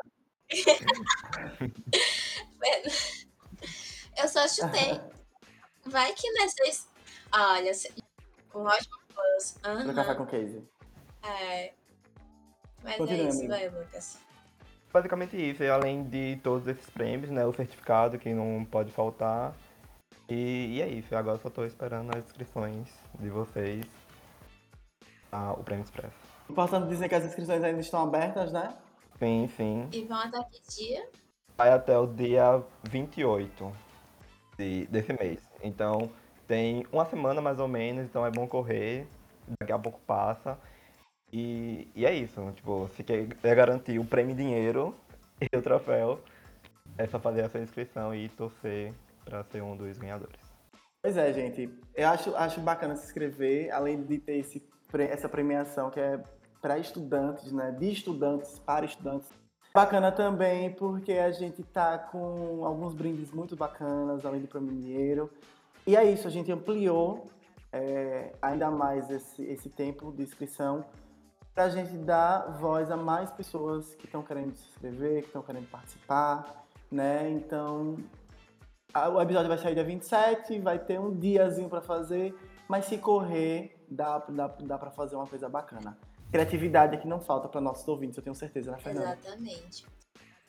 [4.18, 5.02] Eu só chutei.
[5.88, 6.88] Vai que nessas.
[7.34, 7.72] Olha,
[8.50, 9.56] com ótimo plus.
[9.86, 10.64] No café com case.
[11.24, 11.74] É.
[12.84, 13.54] Mas Continua, é isso, amigo.
[13.54, 14.20] vai, Lucas.
[14.94, 17.46] Basicamente isso, e além de todos esses prêmios, né?
[17.46, 19.54] O certificado que não pode faltar.
[20.30, 22.88] E, e é isso, agora só tô esperando as inscrições
[23.20, 23.86] de vocês.
[25.32, 26.16] Ah, o Prêmio Expresso.
[26.50, 28.76] Importante dizer que as inscrições ainda estão abertas, né?
[29.20, 29.90] Sim, sim.
[29.92, 31.10] E vão até que dia?
[31.58, 33.76] Vai até o dia 28
[34.58, 35.40] de, desse mês.
[35.66, 36.12] Então
[36.48, 39.08] tem uma semana mais ou menos, então é bom correr.
[39.60, 40.58] Daqui a pouco passa.
[41.34, 42.40] E, e é isso.
[42.56, 44.96] Tipo, se quer garantir o prêmio dinheiro
[45.42, 46.22] e o troféu,
[46.98, 50.40] é só fazer a sua inscrição e torcer para ser um dos ganhadores.
[51.02, 51.70] Pois é, gente.
[51.96, 54.64] Eu acho, acho bacana se inscrever, além de ter esse,
[55.10, 56.22] essa premiação que é
[56.62, 57.72] para estudantes, né?
[57.72, 59.30] De estudantes, para estudantes.
[59.76, 64.80] Bacana também porque a gente tá com alguns brindes muito bacanas, além do prêmio em
[64.80, 65.30] dinheiro.
[65.86, 67.26] E é isso, a gente ampliou
[67.74, 70.86] é, ainda mais esse, esse tempo de inscrição
[71.54, 75.42] para a gente dar voz a mais pessoas que estão querendo se inscrever, que estão
[75.42, 77.30] querendo participar, né?
[77.32, 77.98] Então,
[78.94, 82.34] a- o episódio vai sair dia 27, vai ter um diazinho para fazer,
[82.70, 85.98] mas se correr, dá, dá, dá para fazer uma coisa bacana.
[86.32, 89.18] Criatividade é que não falta para nossos ouvintes, eu tenho certeza, né, Fernanda?
[89.22, 89.86] Exatamente.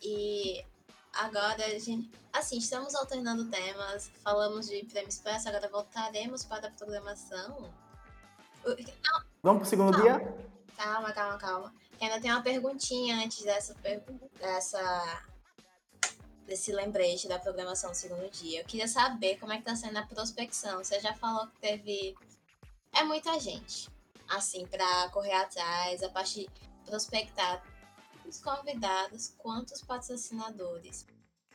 [0.02, 0.64] E
[1.12, 6.70] agora, a gente, assim, estamos alternando temas, falamos de Prêmio Expresso, agora voltaremos para a
[6.72, 7.70] programação.
[8.64, 8.76] O-
[9.42, 10.02] Vamos pro segundo Não.
[10.02, 10.36] dia?
[10.76, 11.74] Calma, calma, calma.
[11.98, 13.74] Que ainda tem uma perguntinha antes dessa,
[14.40, 15.22] dessa
[16.46, 18.60] desse lembrete da programação do segundo dia.
[18.60, 20.78] Eu queria saber como é que tá sendo a prospecção.
[20.78, 22.14] Você já falou que teve
[22.92, 23.88] é muita gente,
[24.28, 26.50] assim, para correr atrás, a parte de
[26.84, 27.62] prospectar
[28.26, 31.06] os convidados quanto os patrocinadores.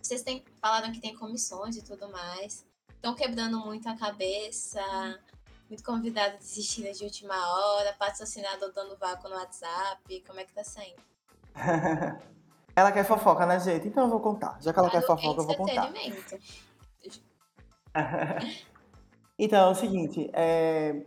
[0.02, 2.66] Vocês têm falaram que tem comissões e tudo mais.
[2.90, 4.82] Estão quebrando muito a cabeça.
[5.70, 10.24] Muito convidado desistindo de última hora, patrocinador dando vácuo no WhatsApp.
[10.28, 11.02] Como é que tá saindo?
[12.76, 13.88] ela quer fofoca, né, gente?
[13.88, 14.62] Então eu vou contar.
[14.62, 15.92] Já que ela quer fofoca, eu vou contar.
[19.44, 21.04] Então, é o seguinte, é,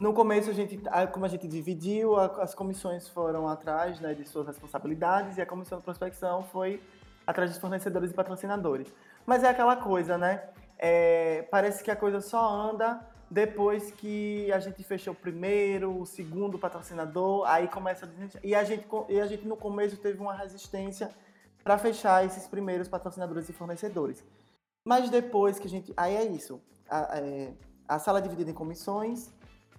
[0.00, 0.80] no começo a gente,
[1.12, 5.76] como a gente dividiu, as comissões foram atrás né, de suas responsabilidades e a comissão
[5.76, 6.82] de prospecção foi
[7.26, 8.92] atrás dos fornecedores e patrocinadores.
[9.26, 10.42] Mas é aquela coisa, né?
[10.78, 16.06] É, parece que a coisa só anda depois que a gente fechou o primeiro, o
[16.06, 20.34] segundo patrocinador, aí começa a e a gente e a gente no começo teve uma
[20.34, 21.10] resistência
[21.62, 24.24] para fechar esses primeiros patrocinadores e fornecedores.
[24.84, 25.92] Mas depois que a gente.
[25.94, 26.58] Aí é isso.
[26.88, 27.52] A, é,
[27.86, 29.30] a sala é dividida em comissões,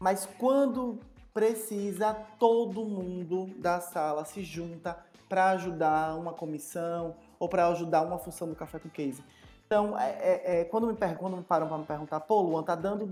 [0.02, 1.00] mas quando
[1.34, 4.98] precisa, todo mundo da sala se junta
[5.30, 9.24] para ajudar uma comissão ou para ajudar uma função do Café com Case.
[9.66, 12.64] Então, é, é- é, quando, me per- quando me param para me perguntar, pô, Luan,
[12.64, 13.08] tá, dando,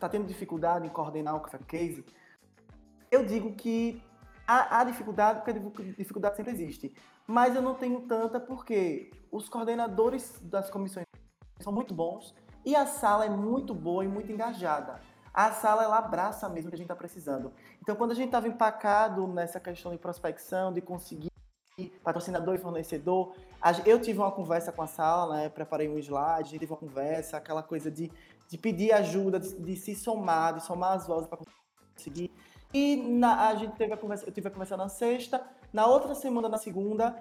[0.00, 2.04] tá tendo dificuldade em coordenar o Café com Case?
[3.10, 4.02] Eu digo que
[4.46, 6.92] há, há dificuldade, porque a dificu- dificuldade sempre existe.
[7.26, 11.06] Mas eu não tenho tanta porque os coordenadores das comissões
[11.60, 15.00] são muito bons e a sala é muito boa e muito engajada.
[15.32, 17.52] A sala ela abraça mesmo o que a gente está precisando.
[17.80, 21.30] Então, quando a gente estava empacado nessa questão de prospecção, de conseguir
[22.04, 23.34] patrocinador e fornecedor,
[23.86, 26.78] eu tive uma conversa com a sala, né, preparei um slide, a gente teve uma
[26.78, 28.12] conversa, aquela coisa de,
[28.48, 31.38] de pedir ajuda, de, de se somar, de somar as vozes para
[31.96, 32.30] conseguir.
[32.74, 35.42] E na- a gente teve a conversa, eu tive a conversa na sexta,
[35.72, 37.16] na outra semana, na segunda,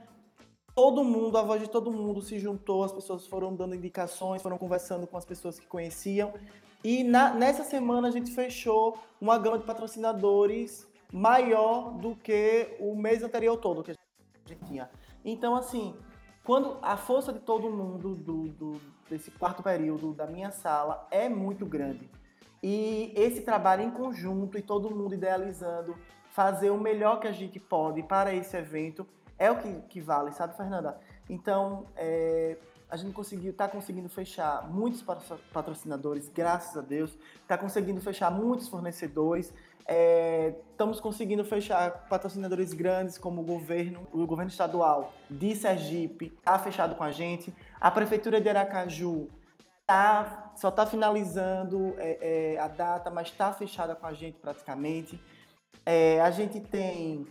[0.76, 4.58] todo mundo, a voz de todo mundo se juntou, as pessoas foram dando indicações, foram
[4.58, 6.34] conversando com as pessoas que conheciam.
[6.84, 12.96] E na- nessa semana a gente fechou uma gama de patrocinadores maior do que o
[12.96, 13.96] mês anterior todo que a
[14.48, 14.90] gente tinha.
[15.24, 15.96] Então, assim,
[16.44, 21.30] quando a força de todo mundo do, do- desse quarto período da minha sala é
[21.30, 22.10] muito grande.
[22.64, 25.96] E esse trabalho em conjunto e todo mundo idealizando,
[26.32, 29.06] fazer o melhor que a gente pode para esse evento
[29.38, 31.00] é o que, que vale, sabe, Fernanda?
[31.30, 32.58] Então, é,
[32.92, 38.30] a gente conseguiu, tá conseguindo fechar muitos patro- patrocinadores, graças a Deus, tá conseguindo fechar
[38.30, 39.54] muitos fornecedores,
[39.88, 46.60] é, estamos conseguindo fechar patrocinadores grandes como o governo, o governo estadual de Sergipe tá
[46.60, 49.30] fechado com a gente, a prefeitura de Aracaju
[49.88, 55.20] tá, só está finalizando é, é, a data, mas está fechada com a gente praticamente.
[55.86, 57.26] É, a gente tem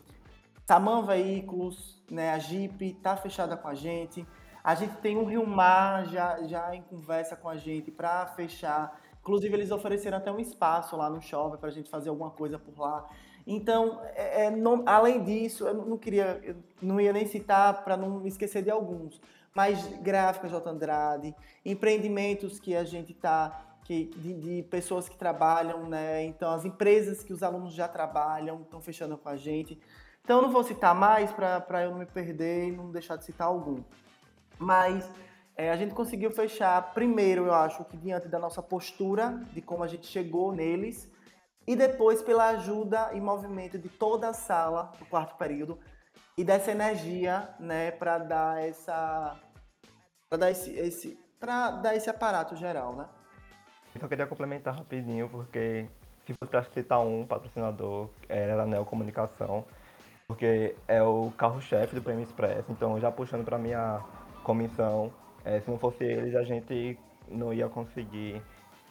[0.66, 4.26] Saman Veículos, né, a Jeep está fechada com a gente.
[4.62, 9.00] A gente tem o Rio Mar já, já em conversa com a gente para fechar.
[9.20, 12.58] Inclusive, eles ofereceram até um espaço lá no shopping para a gente fazer alguma coisa
[12.58, 13.08] por lá.
[13.46, 17.96] Então, é, é, não, além disso, eu não queria, eu não ia nem citar para
[17.96, 19.20] não esquecer de alguns,
[19.54, 20.70] mas gráficas J.
[20.70, 26.24] Andrade, empreendimentos que a gente está de, de, pessoas que trabalham, né?
[26.24, 29.80] Então, as empresas que os alunos já trabalham estão fechando com a gente.
[30.22, 33.48] Então, não vou citar mais para eu não me perder e não deixar de citar
[33.48, 33.82] algum.
[34.60, 35.10] Mas
[35.56, 39.82] é, a gente conseguiu fechar, primeiro, eu acho, que diante da nossa postura, de como
[39.82, 41.10] a gente chegou neles,
[41.66, 45.78] e depois pela ajuda e movimento de toda a sala do quarto período
[46.36, 49.38] e dessa energia, né, para dar essa
[50.28, 53.08] para dar esse, esse para dar esse aparato geral, né?
[53.94, 55.88] Eu só queria complementar rapidinho porque
[56.26, 59.64] se fosse para citar um patrocinador, era a Neo Comunicação,
[60.28, 64.00] porque é o carro-chefe do Prêmio Express, então já puxando para minha
[64.42, 65.12] comissão,
[65.44, 66.98] é, se não fosse eles a gente
[67.28, 68.42] não ia conseguir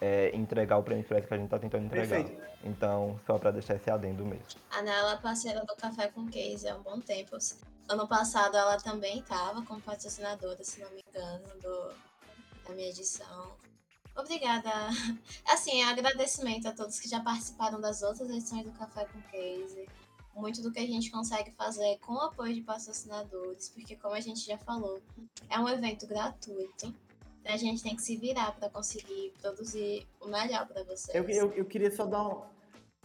[0.02, 2.24] é, entregar o prêmio expresso que a gente está tentando entregar.
[2.24, 2.50] Perfeito.
[2.64, 4.46] Então, só para deixar esse adendo mesmo.
[4.72, 7.38] A Nela é parceira do Café com Case há um bom tempo.
[7.88, 11.94] Ano passado ela também estava como patrocinadora, se não me engano, do,
[12.68, 13.56] da minha edição.
[14.16, 14.70] Obrigada.
[15.48, 19.88] Assim, agradecimento a todos que já participaram das outras edições do Café com Case.
[20.40, 24.20] Muito do que a gente consegue fazer com o apoio de patrocinadores, porque como a
[24.22, 25.02] gente já falou,
[25.50, 26.94] é um evento gratuito
[27.46, 31.16] a gente tem que se virar para conseguir produzir o melhor para vocês.
[31.16, 32.42] Eu, eu, eu, queria só dar, um,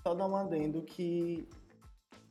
[0.02, 1.48] só dar um adendo que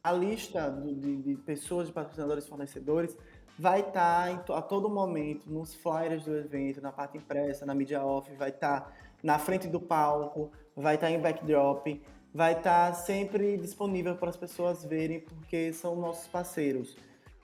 [0.04, 3.18] a lista do, de, de, pessoas, de patrocinadores fornecedores
[3.58, 8.04] vai estar tá a todo momento nos flyers do evento, na parte impressa, na mídia
[8.04, 12.02] off, vai estar tá na frente do palco, vai estar tá em backdrop,
[12.34, 16.98] vai estar tá sempre disponível para as pessoas verem, porque são nossos parceiros.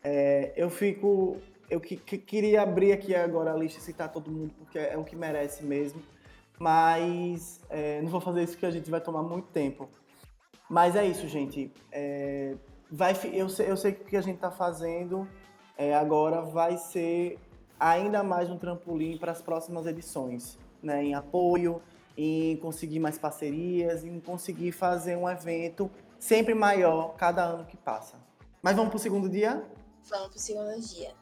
[0.04, 1.38] É, eu fico
[1.70, 4.98] eu que, que, queria abrir aqui agora a lista e citar todo mundo, porque é
[4.98, 6.02] o que merece mesmo.
[6.58, 9.88] Mas é, não vou fazer isso porque a gente vai tomar muito tempo.
[10.70, 11.72] Mas é isso, gente.
[11.92, 12.56] É,
[12.92, 15.28] vai, eu, sei, eu sei que o que a gente está fazendo
[15.78, 17.40] é, agora vai ser
[17.80, 21.04] ainda mais um trampolim para as próximas edições, né?
[21.04, 21.82] Em apoio,
[22.22, 28.18] em conseguir mais parcerias, em conseguir fazer um evento sempre maior cada ano que passa.
[28.62, 29.64] Mas vamos para o segundo dia?
[30.10, 31.14] Vamos para o segundo dia.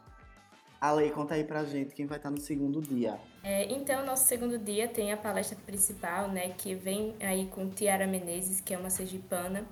[0.82, 3.20] Ale, conta aí pra gente quem vai estar no segundo dia.
[3.44, 8.08] É, então, nosso segundo dia tem a palestra principal, né, que vem aí com Tiara
[8.08, 9.68] Menezes, que é uma sergipana,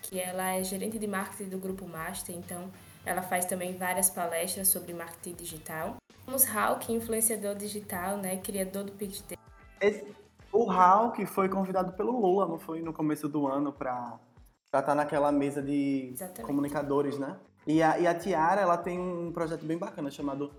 [0.00, 2.70] que ela é gerente de marketing do Grupo Master, então
[3.04, 5.96] ela faz também várias palestras sobre marketing digital.
[6.24, 9.40] Temos Hulk, influenciador digital, né, criador do PicTech.
[10.52, 14.18] O Hulk foi convidado pelo Lula, não foi no começo do ano, para
[14.64, 16.42] estar tá naquela mesa de Exatamente.
[16.42, 17.38] comunicadores, né?
[17.66, 20.50] E a, e a Tiara, ela tem um projeto bem bacana chamado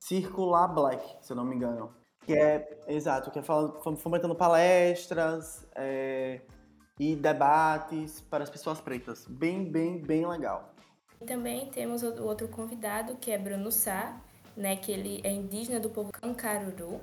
[0.00, 1.92] Circular Black, se eu não me engano.
[2.24, 6.40] Que é, exato, que é falando, fomentando palestras é,
[6.98, 9.26] e debates para as pessoas pretas.
[9.28, 10.74] Bem, bem, bem legal.
[11.20, 14.18] E também temos o outro convidado, que é Bruno Sá,
[14.56, 17.00] né, que ele é indígena do povo Cancaruru.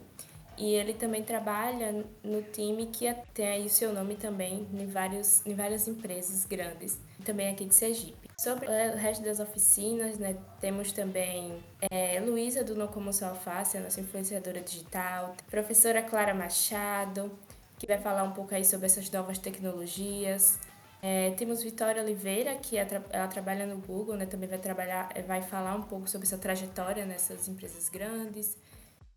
[0.57, 5.45] E ele também trabalha no time que tem aí o seu nome também em, vários,
[5.45, 8.29] em várias empresas grandes, também aqui de Sergipe.
[8.37, 13.77] Sobre o resto das oficinas, né, temos também é, Luísa do No Como Sua Alface,
[13.77, 17.31] a nossa influenciadora digital, professora Clara Machado,
[17.77, 20.59] que vai falar um pouco aí sobre essas novas tecnologias.
[21.03, 25.21] É, temos Vitória Oliveira, que é ela trabalha no Google, né, também vai trabalhar, é,
[25.21, 28.55] vai falar um pouco sobre essa trajetória nessas empresas grandes.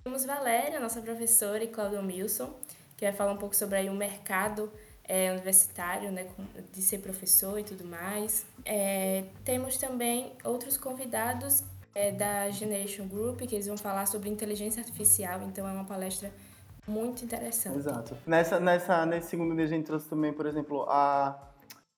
[0.04, 2.50] Temos Valéria, nossa professora, e Claudio Milson,
[2.94, 4.70] que vai falar um pouco sobre aí o mercado
[5.02, 6.28] é, universitário, né,
[6.70, 8.44] de ser professor e tudo mais.
[8.66, 11.64] É, temos também outros convidados
[11.94, 16.30] é, da Generation Group, que eles vão falar sobre inteligência artificial, então é uma palestra
[16.86, 17.78] muito interessante.
[17.78, 18.14] Exato.
[18.26, 21.48] Nessa, nessa, nesse segundo dia a gente trouxe também, por exemplo, a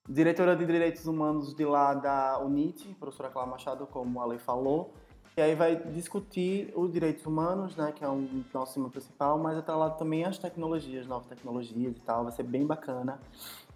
[0.09, 4.95] diretora de Direitos Humanos de lá da UNIT, professora Clara Machado, como a lei falou,
[5.37, 9.59] e aí vai discutir os direitos humanos, né, que é um nosso tema principal, mas
[9.59, 13.21] atrelado também as tecnologias, novas tecnologias e tal, vai ser bem bacana.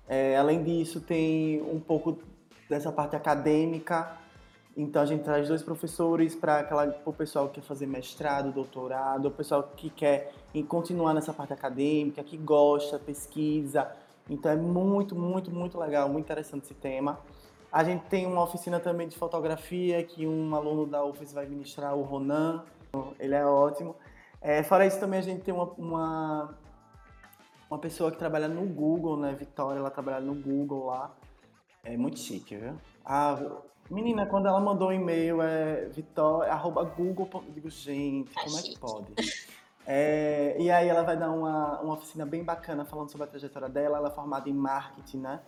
[0.08, 2.18] É, além disso, tem um pouco
[2.66, 4.16] dessa parte acadêmica,
[4.74, 6.66] então a gente traz dois professores para
[7.04, 10.32] o pessoal que quer fazer mestrado, doutorado, o pessoal que quer
[10.66, 13.86] continuar nessa parte acadêmica, que gosta, pesquisa.
[14.30, 17.18] Então é muito, muito, muito legal, muito interessante esse tema.
[17.72, 21.94] A gente tem uma oficina também de fotografia que um aluno da UFES vai ministrar,
[21.94, 22.64] o Ronan.
[23.18, 23.94] Ele é ótimo.
[24.40, 26.54] É, fora isso, também a gente tem uma, uma,
[27.70, 29.32] uma, pessoa que trabalha no Google, né?
[29.34, 31.14] Vitória, ela trabalha no Google lá.
[31.84, 32.74] É muito chique, viu?
[33.04, 33.38] A
[33.88, 38.62] menina, quando ela mandou um e-mail, é vitória, arroba google, eu digo, gente, como é
[38.62, 39.14] que pode?
[39.86, 43.68] É, e aí ela vai dar uma, uma oficina bem bacana falando sobre a trajetória
[43.68, 43.98] dela.
[43.98, 45.40] Ela é formada em marketing, né?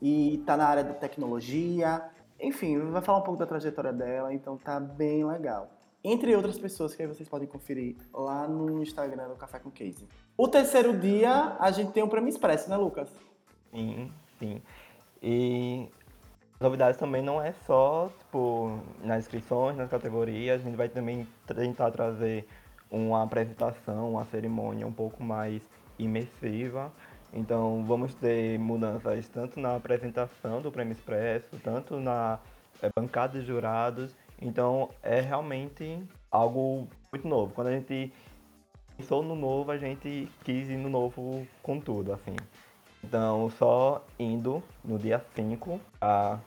[0.00, 2.02] E tá na área da tecnologia.
[2.40, 5.70] Enfim, vai falar um pouco da trajetória dela, então tá bem legal.
[6.02, 10.06] Entre outras pessoas que aí vocês podem conferir lá no Instagram do Café com Case.
[10.36, 13.08] O terceiro dia, a gente tem um prêmio expresso, né, Lucas?
[13.72, 14.62] Sim, sim.
[15.20, 15.88] E
[16.60, 21.90] novidades também não é só, tipo, nas inscrições, nas categorias, a gente vai também tentar
[21.90, 22.46] trazer
[22.88, 25.60] uma apresentação, uma cerimônia um pouco mais
[25.98, 26.92] imersiva.
[27.32, 32.38] Então vamos ter mudanças tanto na apresentação do Prêmio Expresso, tanto na
[32.82, 34.14] é, bancada de jurados.
[34.40, 37.52] Então é realmente algo muito novo.
[37.54, 38.12] Quando a gente
[38.96, 42.36] pensou no novo, a gente quis ir no novo com tudo, assim.
[43.04, 46.38] Então só indo no dia 5 a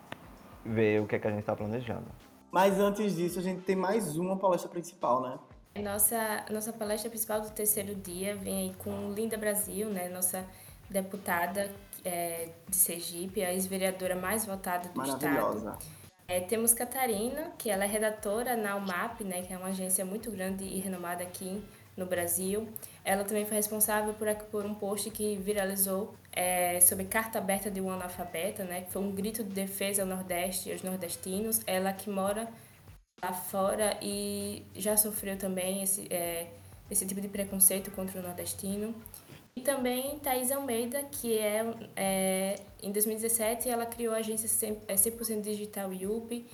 [0.65, 2.05] ver o que, é que a gente está planejando.
[2.51, 5.39] Mas antes disso, a gente tem mais uma palestra principal, né?
[5.81, 10.09] Nossa, nossa palestra principal do terceiro dia vem aí com Linda Brasil, né?
[10.09, 10.45] Nossa
[10.91, 11.71] deputada
[12.03, 15.57] é, de Sergipe, a ex-vereadora mais votada do Maravilhosa.
[15.57, 16.01] estado.
[16.27, 19.41] É, temos Catarina, que ela é redatora na UMAP, né?
[19.41, 21.61] Que é uma agência muito grande e renomada aqui
[21.97, 22.69] no Brasil.
[23.03, 27.81] Ela também foi responsável por, por um post que viralizou é, sobre carta aberta de
[27.81, 28.81] um analfabeta, né?
[28.83, 31.59] Que foi um grito de defesa ao Nordeste e aos nordestinos.
[31.67, 32.47] Ela que mora
[33.21, 36.47] lá fora e já sofreu também esse, é,
[36.89, 38.95] esse tipo de preconceito contra o nordestino.
[39.55, 41.61] E também Thais Almeida, que é,
[41.95, 46.45] é em 2017 ela criou a agência 100%, é, Digital IUP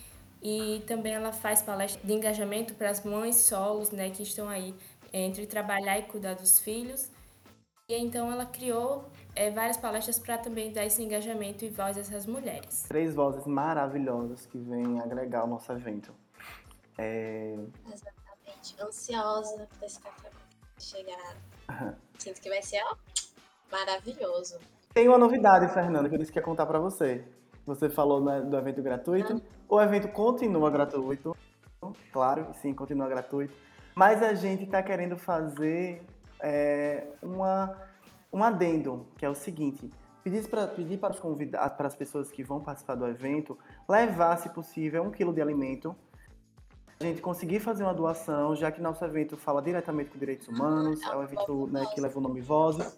[0.42, 4.74] e também ela faz palestras de engajamento para as mães solos, né, que estão aí
[5.14, 7.10] entre trabalhar e cuidar dos filhos.
[7.88, 12.02] E então ela criou é, várias palestras para também dar esse engajamento e voz a
[12.02, 12.84] essas mulheres.
[12.88, 16.14] Três vozes maravilhosas que vêm agregar o nosso evento.
[16.98, 17.56] É...
[17.86, 18.76] Exatamente.
[18.82, 20.30] Ansiosa para esse café
[20.80, 21.36] chegar.
[22.18, 22.96] Sinto que vai ser ó,
[23.72, 24.58] maravilhoso.
[24.94, 27.24] Tem uma novidade, Fernanda, que eu disse que ia contar para você.
[27.66, 29.42] Você falou né, do evento gratuito.
[29.68, 31.36] O evento continua gratuito.
[32.12, 33.54] Claro, sim, continua gratuito.
[33.94, 36.04] Mas a gente está querendo fazer
[36.40, 37.76] é, uma,
[38.32, 39.90] um adendo, que é o seguinte.
[40.24, 43.58] Pedir para, pedir para os para as pessoas que vão participar do evento,
[43.88, 45.96] levar, se possível, um quilo de alimento
[47.00, 51.02] a gente conseguir fazer uma doação, já que nosso evento fala diretamente com direitos humanos,
[51.04, 52.98] é um evento né, que leva o nome Vozes.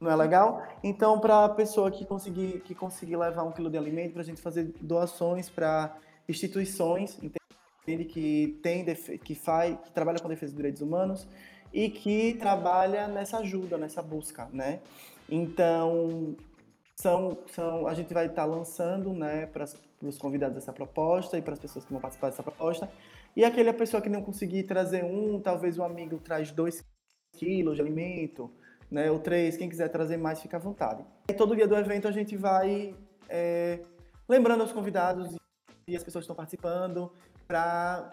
[0.00, 0.66] Não é legal?
[0.82, 4.24] Então, para a pessoa que conseguir, que conseguir levar um quilo de alimento, para a
[4.24, 5.96] gente fazer doações para
[6.28, 8.04] instituições, entende?
[8.06, 8.84] Que tem,
[9.18, 11.28] que faz, que trabalha com defesa dos direitos humanos
[11.72, 14.80] e que trabalha nessa ajuda, nessa busca, né?
[15.28, 16.34] Então,
[16.96, 19.66] são, são, a gente vai estar tá lançando, né, para
[20.02, 22.90] os convidados essa proposta e para as pessoas que vão participar dessa proposta.
[23.36, 26.84] E aquela pessoa que não conseguir trazer um, talvez o um amigo traz dois
[27.36, 28.50] quilos de alimento,
[28.90, 31.04] né, ou três, quem quiser trazer mais, fica à vontade.
[31.28, 32.94] E todo dia do evento a gente vai
[33.28, 33.80] é,
[34.28, 35.36] lembrando aos convidados
[35.86, 37.12] e as pessoas que estão participando
[37.46, 38.12] para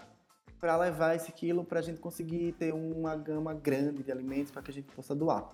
[0.60, 4.64] para levar esse quilo para a gente conseguir ter uma gama grande de alimentos para
[4.64, 5.48] que a gente possa doar.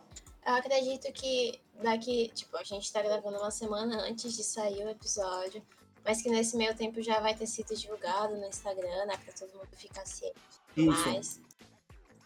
[0.46, 4.90] Eu acredito que daqui, tipo, a gente tá gravando uma semana antes de sair o
[4.90, 5.62] episódio,
[6.04, 9.54] mas que nesse meio tempo já vai ter sido divulgado no Instagram, né, pra todo
[9.54, 10.36] mundo ficar ciente.
[10.76, 11.40] Mas,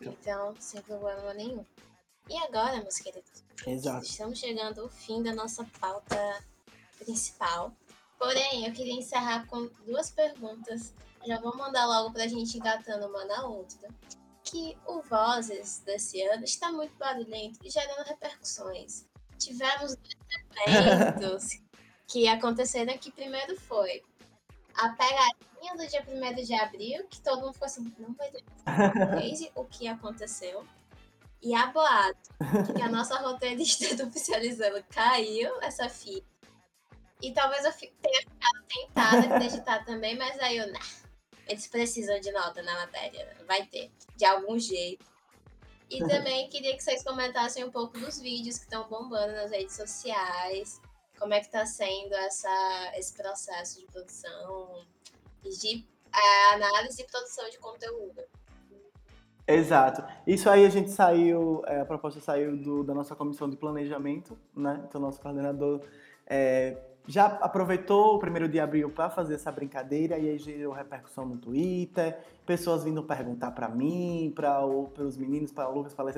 [0.02, 1.66] então, sem problema nenhum.
[2.30, 4.06] E agora, meus queridos, Exato.
[4.06, 6.44] estamos chegando ao fim da nossa pauta
[6.98, 7.72] principal.
[8.18, 10.94] Porém, eu queria encerrar com duas perguntas.
[11.26, 13.90] Já vou mandar logo pra gente engatando uma na outra
[14.50, 19.06] que o Vozes desse ano está muito barulhento e gerando repercussões.
[19.38, 19.96] Tivemos
[20.66, 21.67] dois eventos
[22.08, 24.02] que aconteceram que primeiro foi
[24.74, 28.44] a pegadinha do dia 1 de abril, que todo mundo ficou assim, não vai ter
[29.56, 30.66] o que aconteceu.
[31.42, 32.30] E a boato,
[32.76, 36.26] que a nossa roteirista do Oficializando caiu essa fita.
[37.22, 40.80] E talvez eu tenha ficado tentada de acreditar também, mas aí eu, nah,
[41.48, 45.06] eles precisam de nota na matéria, vai ter, de algum jeito.
[45.90, 49.76] E também queria que vocês comentassem um pouco dos vídeos que estão bombando nas redes
[49.76, 50.80] sociais,
[51.20, 54.86] como é que está sendo essa, esse processo de produção
[55.44, 58.22] e de a análise e produção de conteúdo.
[59.48, 60.04] Exato.
[60.26, 64.38] Isso aí a gente saiu, é, a proposta saiu do, da nossa comissão de planejamento,
[64.54, 64.84] né?
[64.88, 65.82] Então, nosso coordenador
[66.26, 66.76] é,
[67.08, 71.38] já aproveitou o primeiro de abril para fazer essa brincadeira e aí gerou repercussão no
[71.38, 76.12] Twitter, pessoas vindo perguntar para mim, para os meninos, para o Lucas, para.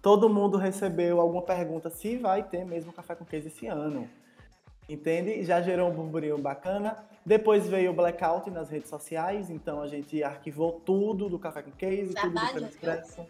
[0.00, 4.08] Todo mundo recebeu alguma pergunta se vai ter mesmo café com queijo esse ano.
[4.88, 5.42] Entende?
[5.42, 6.96] Já gerou um burburinho bacana.
[7.24, 11.72] Depois veio o blackout nas redes sociais, então a gente arquivou tudo do café com
[11.72, 13.26] queijo, tudo do Expresso.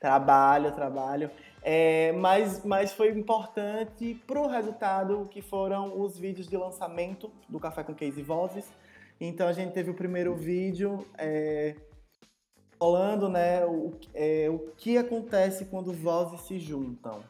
[0.00, 1.30] Trabalho, trabalho.
[1.62, 7.60] É, mas, mas foi importante para o resultado que foram os vídeos de lançamento do
[7.60, 8.64] Café com Case e Vozes.
[9.20, 11.76] Então a gente teve o primeiro vídeo é,
[12.78, 17.22] falando né, o, é, o que acontece quando vozes se juntam.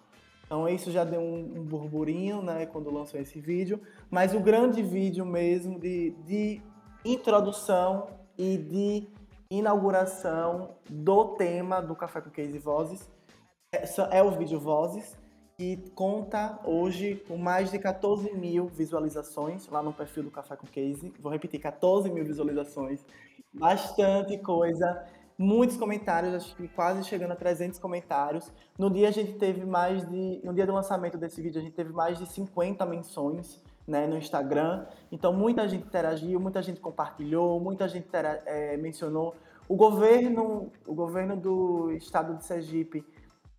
[0.50, 3.80] Então isso já deu um, um burburinho né, quando lançou esse vídeo,
[4.10, 6.60] mas o grande vídeo mesmo de, de
[7.04, 9.08] introdução e de
[9.48, 13.08] inauguração do tema do Café com Case Vozes
[13.72, 15.16] é, é o vídeo Vozes,
[15.56, 20.66] que conta hoje com mais de 14 mil visualizações lá no perfil do Café com
[20.66, 21.12] Case.
[21.20, 23.04] Vou repetir, 14 mil visualizações.
[23.54, 25.06] Bastante coisa.
[25.42, 28.52] Muitos comentários, acho que quase chegando a 300 comentários.
[28.78, 31.72] No dia a gente teve mais de, no dia do lançamento desse vídeo, a gente
[31.72, 34.84] teve mais de 50 menções né, no Instagram.
[35.10, 38.06] Então muita gente interagiu, muita gente compartilhou, muita gente
[38.44, 39.34] é, mencionou.
[39.66, 43.02] O governo, o governo do estado de Sergipe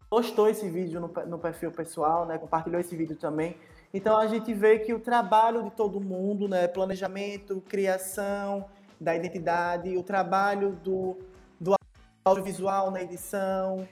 [0.08, 3.58] postou esse vídeo no, no perfil pessoal, né, compartilhou esse vídeo também.
[3.92, 8.66] Então a gente vê que o trabalho de todo mundo, né, planejamento, criação
[9.00, 11.18] da identidade, o trabalho do,
[12.24, 13.88] audiovisual na edição,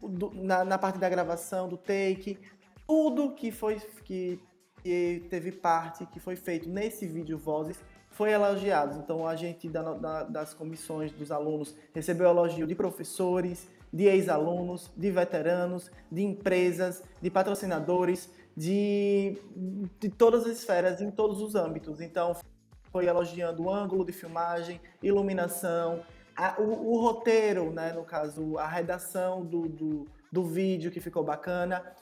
[0.00, 2.38] do, na, na, parte da gravação, do take,
[2.86, 4.38] tudo que foi que,
[4.82, 7.78] que, teve parte, que foi feito nesse vídeo Vozes,
[8.10, 8.98] foi elogiado.
[8.98, 14.90] Então a gente da, da, das comissões dos alunos recebeu elogio de professores, de ex-alunos,
[14.96, 19.38] de veteranos, de empresas, de patrocinadores, de,
[20.00, 22.00] de todas as esferas, em todos os âmbitos.
[22.00, 22.36] Então,
[22.90, 26.02] foi elogiando o ângulo de filmagem, iluminação,
[26.36, 31.22] a, o, o, roteiro, né, no caso, a redação do, do, do, vídeo que ficou
[31.22, 31.94] bacana.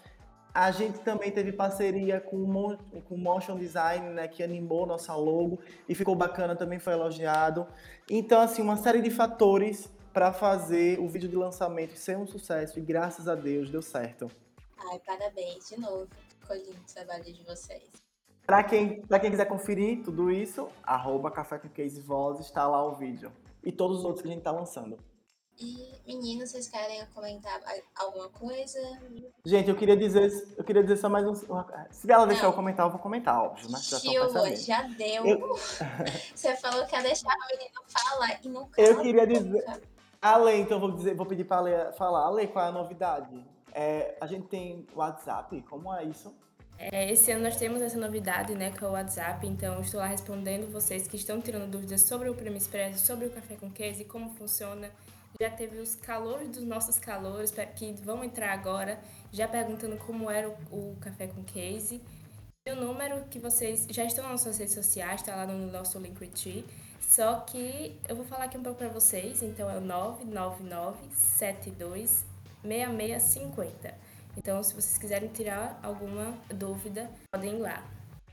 [0.53, 5.95] A gente também teve parceria com o Motion Design, né, que animou nossa logo e
[5.95, 7.67] ficou bacana, também foi elogiado.
[8.09, 12.79] Então, assim, uma série de fatores para fazer o vídeo de lançamento ser um sucesso
[12.79, 14.29] e graças a Deus deu certo.
[14.91, 16.09] Ai, parabéns de novo.
[16.41, 17.89] Ficou lindo o trabalho de vocês.
[18.45, 22.97] Para quem, quem quiser conferir tudo isso, arroba Café com Case Voz, está lá o
[22.97, 23.31] vídeo.
[23.65, 24.99] E todos os outros que a gente está lançando.
[25.59, 27.61] E meninos, vocês querem comentar
[27.95, 28.79] alguma coisa?
[29.45, 31.35] Gente, eu queria dizer, eu queria dizer só mais um.
[31.35, 32.51] Se ela deixar Não.
[32.51, 33.79] eu comentar, eu vou comentar, óbvio, né?
[33.79, 35.27] Já, já deu.
[35.27, 35.55] Eu...
[36.35, 38.81] Você falou que ia deixar o menino falar e nunca.
[38.81, 39.83] Eu queria dizer.
[40.23, 42.27] Ale, então vou dizer, vou pedir para a Ale falar.
[42.27, 43.45] Ale, qual é a novidade?
[43.73, 46.35] É, a gente tem WhatsApp, como é isso?
[46.81, 50.73] É, esse ano nós temos essa novidade, né, com o WhatsApp, então estou lá respondendo
[50.73, 54.31] vocês que estão tirando dúvidas sobre o Prêmio Expresso, sobre o Café com Case, como
[54.31, 54.91] funciona.
[55.39, 58.99] Já teve os calores dos nossos calores que vão entrar agora,
[59.31, 62.01] já perguntando como era o, o Café com Case.
[62.67, 65.99] E o número que vocês já estão nas suas redes sociais, está lá no nosso
[65.99, 66.65] Linktree.
[67.01, 69.83] Só que eu vou falar aqui um pouco para vocês, então é o
[72.65, 73.93] 999726650.
[74.37, 77.83] Então, se vocês quiserem tirar alguma dúvida, podem ir lá.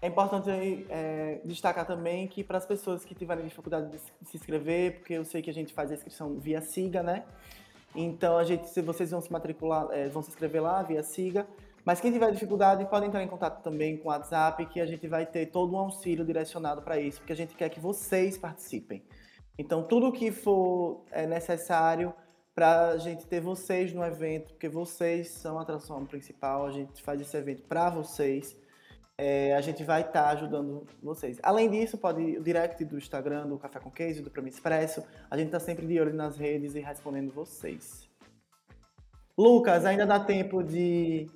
[0.01, 4.99] É importante é, destacar também que para as pessoas que tiverem dificuldade de se inscrever,
[4.99, 7.23] porque eu sei que a gente faz a inscrição via SIGA, né?
[7.95, 11.47] Então, a gente, se vocês vão se matricular, é, vão se inscrever lá via SIGA,
[11.83, 15.07] mas quem tiver dificuldade pode entrar em contato também com o WhatsApp, que a gente
[15.07, 19.01] vai ter todo um auxílio direcionado para isso, porque a gente quer que vocês participem.
[19.57, 22.13] Então, tudo que for é, necessário
[22.57, 27.03] para a gente ter vocês no evento, porque vocês são a atração principal, a gente
[27.03, 28.57] faz esse evento para vocês.
[29.15, 31.37] É, a gente vai estar tá ajudando vocês.
[31.43, 35.03] Além disso, pode o direct do Instagram, do Café com Case, do Prêmio Expresso.
[35.29, 38.09] A gente está sempre de olho nas redes e respondendo vocês.
[39.37, 41.27] Lucas, ainda dá tempo de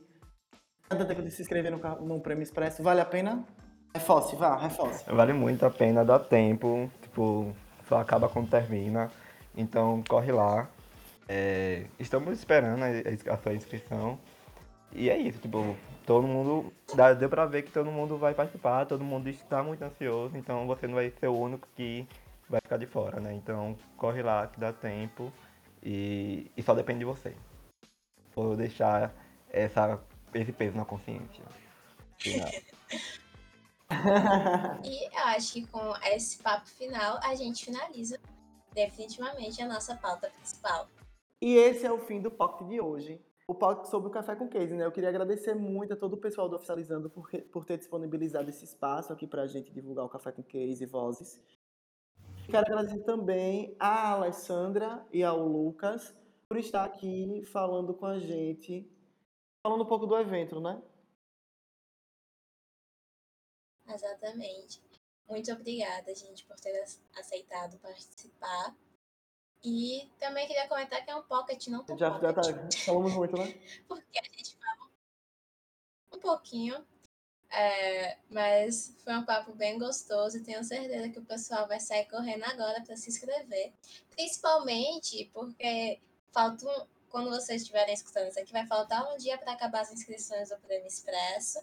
[0.90, 2.82] Dá tempo de se inscrever no, no Prêmio Expresso.
[2.82, 3.46] Vale a pena?
[3.94, 5.06] Reforce, vá, reforce.
[5.08, 6.90] Vale muito a pena, dá tempo.
[7.00, 7.54] Tipo,
[7.88, 9.12] só acaba quando termina.
[9.56, 10.68] Então, corre lá.
[11.34, 14.20] É, estamos esperando a, a sua inscrição.
[14.92, 16.74] E é isso, tipo, todo mundo.
[16.94, 20.68] Dá, deu pra ver que todo mundo vai participar, todo mundo está muito ansioso, então
[20.68, 22.06] você não vai ser o único que
[22.50, 23.34] vai ficar de fora, né?
[23.34, 25.32] Então corre lá que dá tempo
[25.82, 27.34] e, e só depende de você.
[28.36, 29.14] Vou deixar
[29.50, 30.04] essa
[30.34, 31.46] esse peso na consciência.
[34.84, 38.20] e eu acho que com esse papo final a gente finaliza
[38.74, 40.90] definitivamente a nossa pauta principal.
[41.42, 43.20] E esse é o fim do POC de hoje.
[43.48, 44.86] O POC sobre o Café com Case, né?
[44.86, 48.64] Eu queria agradecer muito a todo o pessoal do Oficializando por, por ter disponibilizado esse
[48.64, 51.42] espaço aqui pra gente divulgar o Café com Case e Vozes.
[52.46, 56.16] Quero agradecer também a Alessandra e ao Lucas
[56.48, 58.90] por estar aqui falando com a gente
[59.64, 60.82] falando um pouco do evento, né?
[63.88, 64.82] Exatamente.
[65.28, 66.84] Muito obrigada, gente, por ter
[67.16, 68.76] aceitado participar.
[69.64, 72.86] E também queria comentar que é um pocket, não tão Já, já tá, pocket.
[72.86, 73.54] falamos muito, né?
[73.88, 74.90] Porque a gente fala
[76.14, 76.86] um pouquinho.
[77.50, 82.06] é, mas foi um papo bem gostoso e tenho certeza que o pessoal vai sair
[82.10, 83.74] correndo agora para se inscrever.
[84.10, 86.02] Principalmente porque
[86.32, 89.92] falta um, quando vocês estiverem escutando isso aqui, vai faltar um dia para acabar as
[89.92, 91.60] inscrições do Prêmio Expresso.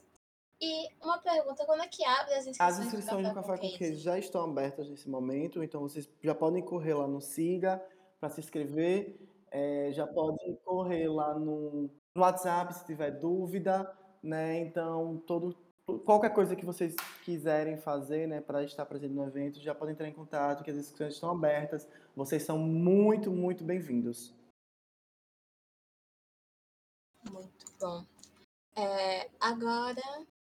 [0.60, 4.00] E uma pergunta, quando é que abre as inscrições, As inscrições do Café com Queijo
[4.00, 7.80] já estão abertas nesse momento, então vocês já podem correr lá no Siga
[8.18, 9.20] para se inscrever,
[9.52, 13.88] é, já podem correr lá no, no WhatsApp se tiver dúvida,
[14.20, 14.58] né?
[14.58, 15.56] Então, todo,
[16.04, 20.08] qualquer coisa que vocês quiserem fazer, né, para estar presente no evento, já podem entrar
[20.08, 21.88] em contato, que as inscrições estão abertas.
[22.16, 24.34] Vocês são muito, muito bem-vindos.
[27.30, 28.04] Muito bom.
[28.76, 30.02] É, agora,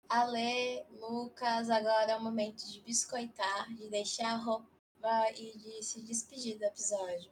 [0.09, 6.03] Ale, Lucas, agora é o momento de biscoitar, de deixar a roupa e de se
[6.03, 7.31] despedir do episódio.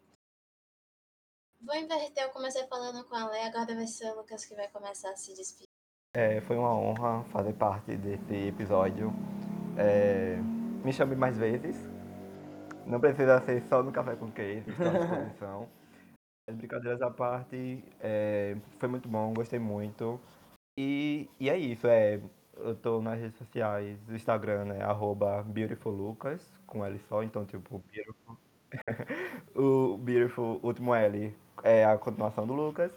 [1.61, 4.68] Vou inverter, eu comecei falando com a Ale, agora vai ser o Lucas que vai
[4.68, 5.68] começar a se despedir.
[6.14, 9.12] É, foi uma honra fazer parte desse episódio.
[9.79, 10.37] É,
[10.85, 11.77] me chame mais vezes.
[12.87, 15.68] Não precisa ser só no Café com Queijo, estou à disposição.
[16.51, 20.20] As brincadeiras à parte, é, foi muito bom, gostei muito.
[20.77, 22.20] E, e é isso, é,
[22.57, 27.82] eu tô nas redes sociais, o Instagram é arroba beautifullucas, com L só, então tipo,
[27.90, 28.36] beautiful.
[29.55, 32.92] o beautiful, último L, é a continuação do Lucas.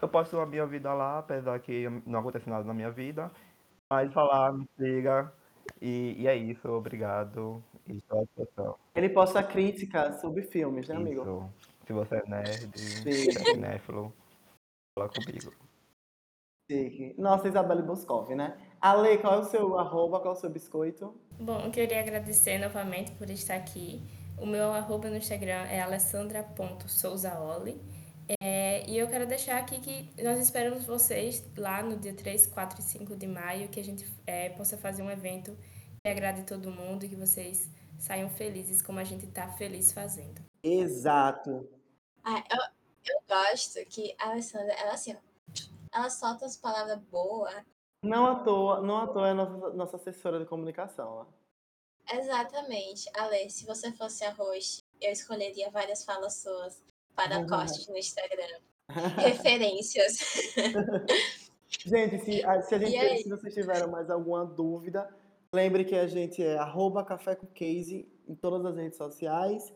[0.00, 3.30] Eu posto a minha vida lá, apesar que não acontece nada na minha vida.
[3.90, 5.32] Mas falar, me siga.
[5.80, 7.62] E, e é isso, obrigado.
[7.86, 8.76] E estou à disposição.
[8.94, 11.22] Ele posta críticas sobre filmes, né, amigo?
[11.22, 11.70] Isso.
[11.86, 13.28] Se você é nerd, Sim.
[13.28, 14.12] é cinéfilo,
[14.96, 15.52] fala comigo.
[17.18, 18.56] Nossa, Isabelle Boscov, né?
[18.80, 21.14] Ale, qual é o seu arroba, qual é o seu biscoito?
[21.38, 24.02] Bom, eu queria agradecer novamente por estar aqui.
[24.38, 27.78] O meu arroba no Instagram é alessandra.souzaoli.
[28.40, 32.80] É, e eu quero deixar aqui que nós esperamos vocês lá no dia 3, 4
[32.80, 35.56] e 5 de maio, que a gente é, possa fazer um evento
[36.02, 37.68] que agrade todo mundo e que vocês
[37.98, 40.40] saiam felizes como a gente está feliz fazendo.
[40.62, 41.68] Exato.
[42.24, 47.54] Ah, eu, eu gosto que a Alessandra, ela assim, ó, ela solta as palavras boas.
[48.02, 51.26] Não à toa, não à toa é a nossa, nossa assessora de comunicação.
[51.26, 52.14] Ó.
[52.16, 53.08] Exatamente.
[53.14, 56.82] Ale, se você fosse a host, eu escolheria várias falas suas
[57.14, 58.60] para cortes no Instagram.
[59.18, 60.18] Referências.
[61.86, 63.22] Gente, se, a- se, a gente, aí?
[63.22, 65.08] se vocês tiveram mais alguma dúvida,
[65.54, 69.72] lembre que a gente é arroba café com case em todas as redes sociais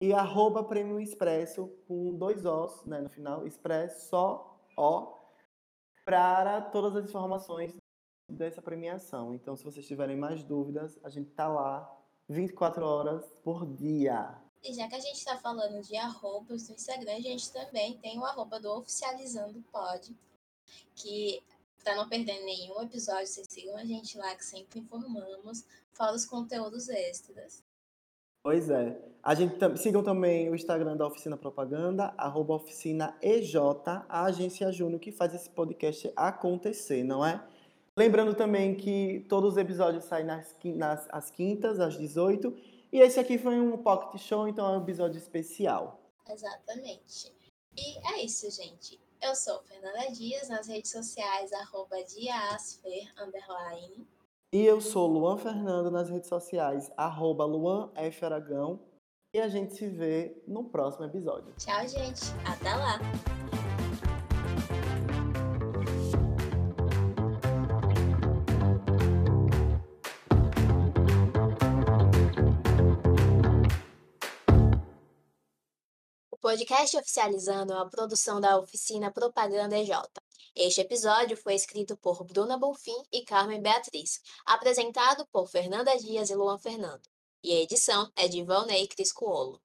[0.00, 5.12] e arroba prêmio expresso com dois Os né, no final, expresso só O,
[6.04, 7.74] para todas as informações
[8.28, 9.34] dessa premiação.
[9.34, 11.90] Então, se vocês tiverem mais dúvidas, a gente tá lá
[12.28, 14.40] 24 horas por dia.
[14.62, 18.18] E já que a gente está falando de arrobas no Instagram, a gente também tem
[18.18, 20.16] o arroba do Oficializando Pod,
[20.94, 21.42] que
[21.84, 26.24] para não perder nenhum episódio, vocês sigam a gente lá, que sempre informamos, fora os
[26.24, 27.62] conteúdos extras.
[28.44, 29.00] Pois é.
[29.22, 33.56] A gente sigam também o Instagram da Oficina Propaganda, arroba Oficina EJ,
[34.06, 37.42] a agência Júnior que faz esse podcast acontecer, não é?
[37.96, 42.54] Lembrando também que todos os episódios saem nas, nas às quintas, às 18.
[42.92, 46.02] E esse aqui foi um pocket show, então é um episódio especial.
[46.28, 47.32] Exatamente.
[47.74, 49.00] E é isso, gente.
[49.22, 54.06] Eu sou Fernanda Dias, nas redes sociais, arroba diasfer, underline.
[54.54, 58.24] E eu sou Luan Fernando nas redes sociais, arroba Luan F.
[58.24, 58.78] Aragão.
[59.34, 61.52] E a gente se vê no próximo episódio.
[61.58, 62.22] Tchau, gente.
[62.46, 63.00] Até lá.
[76.44, 79.92] Podcast Oficializando uma produção da oficina Propaganda EJ.
[80.54, 86.34] Este episódio foi escrito por Bruna Bonfim e Carmen Beatriz, apresentado por Fernanda Dias e
[86.34, 87.08] Luan Fernando.
[87.42, 89.58] E a edição é de Valnei Criscuolo.